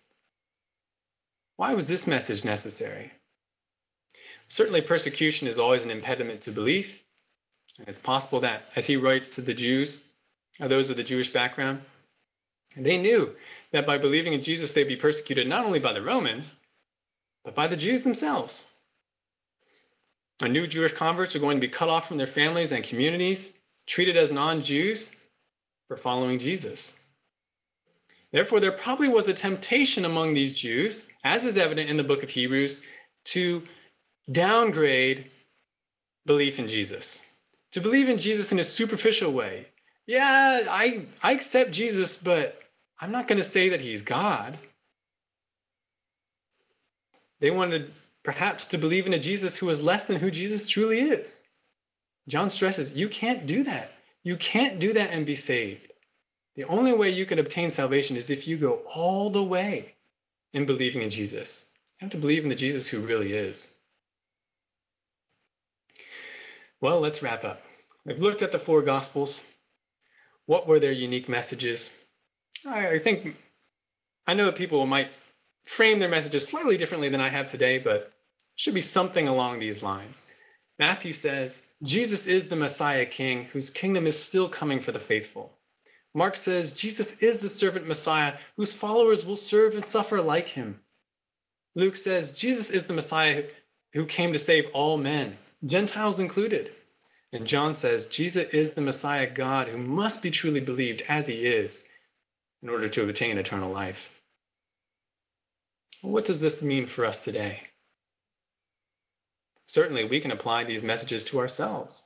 [1.58, 3.12] Why was this message necessary?
[4.48, 7.02] Certainly, persecution is always an impediment to belief.
[7.80, 10.04] And it's possible that, as he writes to the Jews,
[10.60, 11.82] or those with a Jewish background,
[12.76, 13.36] they knew
[13.72, 16.54] that by believing in Jesus, they'd be persecuted not only by the Romans,
[17.44, 18.68] but by the Jews themselves.
[20.42, 23.58] And new Jewish converts are going to be cut off from their families and communities,
[23.86, 25.12] treated as non Jews
[25.88, 26.94] for following Jesus.
[28.32, 32.24] Therefore, there probably was a temptation among these Jews, as is evident in the book
[32.24, 32.82] of Hebrews,
[33.26, 33.64] to
[34.32, 35.30] downgrade
[36.26, 37.22] belief in Jesus,
[37.72, 39.68] to believe in Jesus in a superficial way.
[40.08, 42.62] Yeah, I, I accept Jesus, but
[43.00, 44.58] I'm not going to say that he's God.
[47.40, 47.92] They wanted
[48.24, 51.42] perhaps to believe in a Jesus who is less than who Jesus truly is.
[52.28, 53.92] John stresses you can't do that.
[54.24, 55.92] You can't do that and be saved.
[56.56, 59.96] The only way you can obtain salvation is if you go all the way
[60.54, 61.66] in believing in Jesus.
[62.00, 63.72] You have to believe in the Jesus who really is.
[66.82, 67.62] Well, let's wrap up.
[68.06, 69.44] We've looked at the four Gospels.
[70.46, 71.94] What were their unique messages?
[72.68, 73.36] I, think
[74.28, 75.10] I know that people might
[75.66, 78.12] frame their messages slightly differently than I have today, but
[78.56, 80.26] should be something along these lines.
[80.80, 85.52] Matthew says, Jesus is the Messiah King whose kingdom is still coming for the faithful.
[86.14, 90.80] Mark says, Jesus is the servant Messiah whose followers will serve and suffer like him.
[91.76, 93.46] Luke says, Jesus is the Messiah
[93.94, 96.72] who came to save all men, Gentiles included.
[97.34, 101.46] And John says, Jesus is the Messiah God who must be truly believed as he
[101.46, 101.86] is
[102.62, 104.12] in order to obtain eternal life.
[106.02, 107.62] What does this mean for us today?
[109.68, 112.04] Certainly, we can apply these messages to ourselves.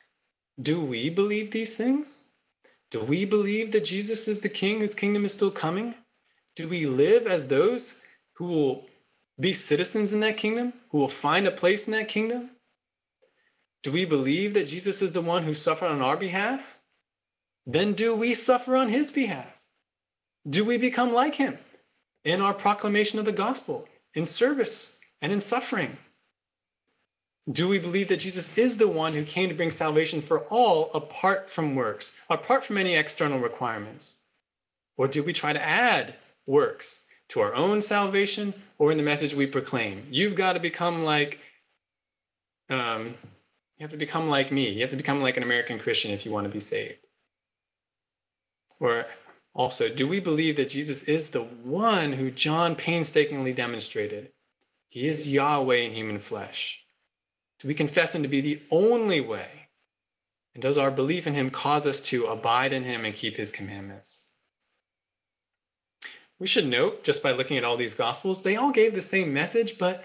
[0.62, 2.24] Do we believe these things?
[2.92, 5.96] Do we believe that Jesus is the King whose kingdom is still coming?
[6.56, 8.00] Do we live as those
[8.34, 8.86] who will
[9.40, 12.52] be citizens in that kingdom, who will find a place in that kingdom?
[13.84, 16.82] Do we believe that Jesus is the one who suffered on our behalf?
[17.66, 19.52] Then do we suffer on his behalf?
[20.48, 21.58] Do we become like him?
[22.26, 25.96] In our proclamation of the gospel, in service, and in suffering?
[27.50, 30.92] Do we believe that Jesus is the one who came to bring salvation for all
[30.94, 34.16] apart from works, apart from any external requirements?
[34.98, 36.16] Or do we try to add
[36.48, 40.08] works to our own salvation or in the message we proclaim?
[40.10, 41.40] You've got to become like,
[42.72, 43.16] um,
[43.78, 44.70] you have to become like me.
[44.70, 46.98] You have to become like an American Christian if you want to be saved.
[48.80, 49.06] Or
[49.56, 54.32] also, do we believe that Jesus is the one who John painstakingly demonstrated?
[54.90, 56.84] He is Yahweh in human flesh.
[57.62, 59.50] Do we confess him to be the only way?
[60.54, 63.52] And does our belief in him cause us to abide in him and keep his
[63.52, 64.28] commandments?
[66.40, 69.34] we should note just by looking at all these gospels, they all gave the same
[69.34, 70.04] message, but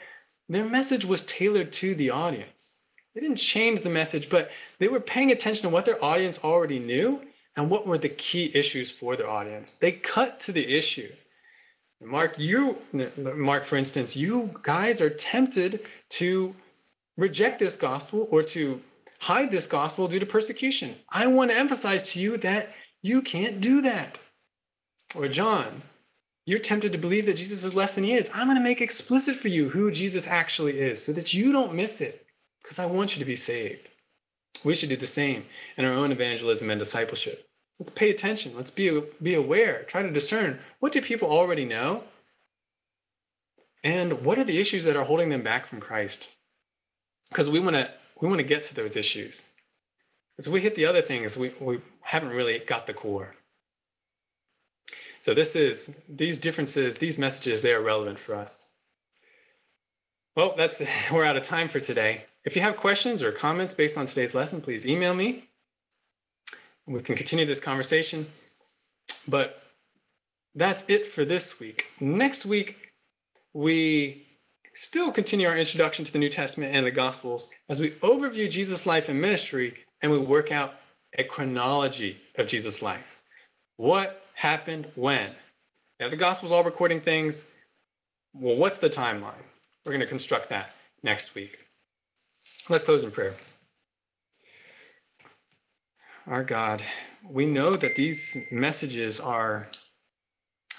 [0.48, 2.76] their message was tailored to the audience.
[3.14, 6.78] They didn't change the message, but they were paying attention to what their audience already
[6.78, 7.20] knew
[7.60, 9.74] and what were the key issues for their audience.
[9.74, 11.12] They cut to the issue.
[12.00, 12.78] Mark, you,
[13.36, 15.86] Mark, for instance, you guys are tempted
[16.20, 16.54] to
[17.18, 18.80] reject this gospel or to
[19.18, 20.94] hide this gospel due to persecution.
[21.10, 22.70] I want to emphasize to you that
[23.02, 24.18] you can't do that.
[25.14, 25.82] Or John,
[26.46, 28.30] you're tempted to believe that Jesus is less than he is.
[28.32, 31.74] I'm going to make explicit for you who Jesus actually is so that you don't
[31.74, 32.26] miss it
[32.62, 33.86] because I want you to be saved.
[34.64, 35.44] We should do the same
[35.76, 37.49] in our own evangelism and discipleship.
[37.80, 38.54] Let's pay attention.
[38.54, 39.84] Let's be, be aware.
[39.84, 42.04] Try to discern what do people already know?
[43.82, 46.28] And what are the issues that are holding them back from Christ?
[47.30, 49.46] Because we want to we want to get to those issues.
[50.38, 53.34] As we hit the other things, we, we haven't really got the core.
[55.22, 58.68] So this is these differences, these messages, they are relevant for us.
[60.36, 62.24] Well, that's we're out of time for today.
[62.44, 65.49] If you have questions or comments based on today's lesson, please email me.
[66.86, 68.26] We can continue this conversation.
[69.28, 69.62] But
[70.54, 71.86] that's it for this week.
[72.00, 72.92] Next week,
[73.52, 74.26] we
[74.74, 78.86] still continue our introduction to the New Testament and the Gospels as we overview Jesus'
[78.86, 80.74] life and ministry and we work out
[81.18, 83.22] a chronology of Jesus' life.
[83.76, 85.30] What happened when?
[85.98, 87.46] Now, the Gospels all recording things.
[88.32, 89.42] Well, what's the timeline?
[89.84, 90.70] We're going to construct that
[91.02, 91.58] next week.
[92.68, 93.34] Let's close in prayer.
[96.30, 96.80] Our God,
[97.28, 99.66] we know that these messages are,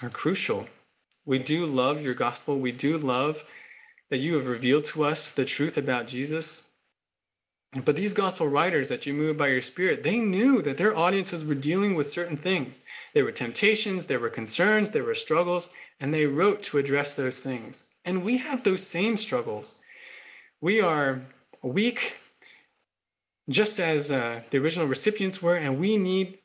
[0.00, 0.66] are crucial.
[1.26, 2.58] We do love your gospel.
[2.58, 3.44] We do love
[4.08, 6.62] that you have revealed to us the truth about Jesus.
[7.84, 11.44] But these gospel writers that you moved by your spirit, they knew that their audiences
[11.44, 12.80] were dealing with certain things.
[13.12, 15.68] There were temptations, there were concerns, there were struggles,
[16.00, 17.84] and they wrote to address those things.
[18.06, 19.74] And we have those same struggles.
[20.62, 21.20] We are
[21.60, 22.14] weak,
[23.48, 26.38] just as uh, the original recipients were, and we need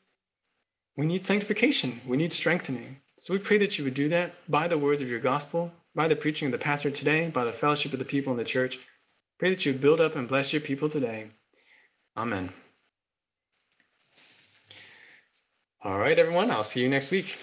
[0.96, 2.00] we need sanctification.
[2.06, 3.00] We need strengthening.
[3.16, 6.06] So we pray that you would do that by the words of your gospel by
[6.06, 8.78] the preaching of the pastor today, by the fellowship of the people in the church.
[9.40, 11.28] Pray that you build up and bless your people today.
[12.16, 12.50] Amen.
[15.82, 16.52] All right, everyone.
[16.52, 17.36] I'll see you next week.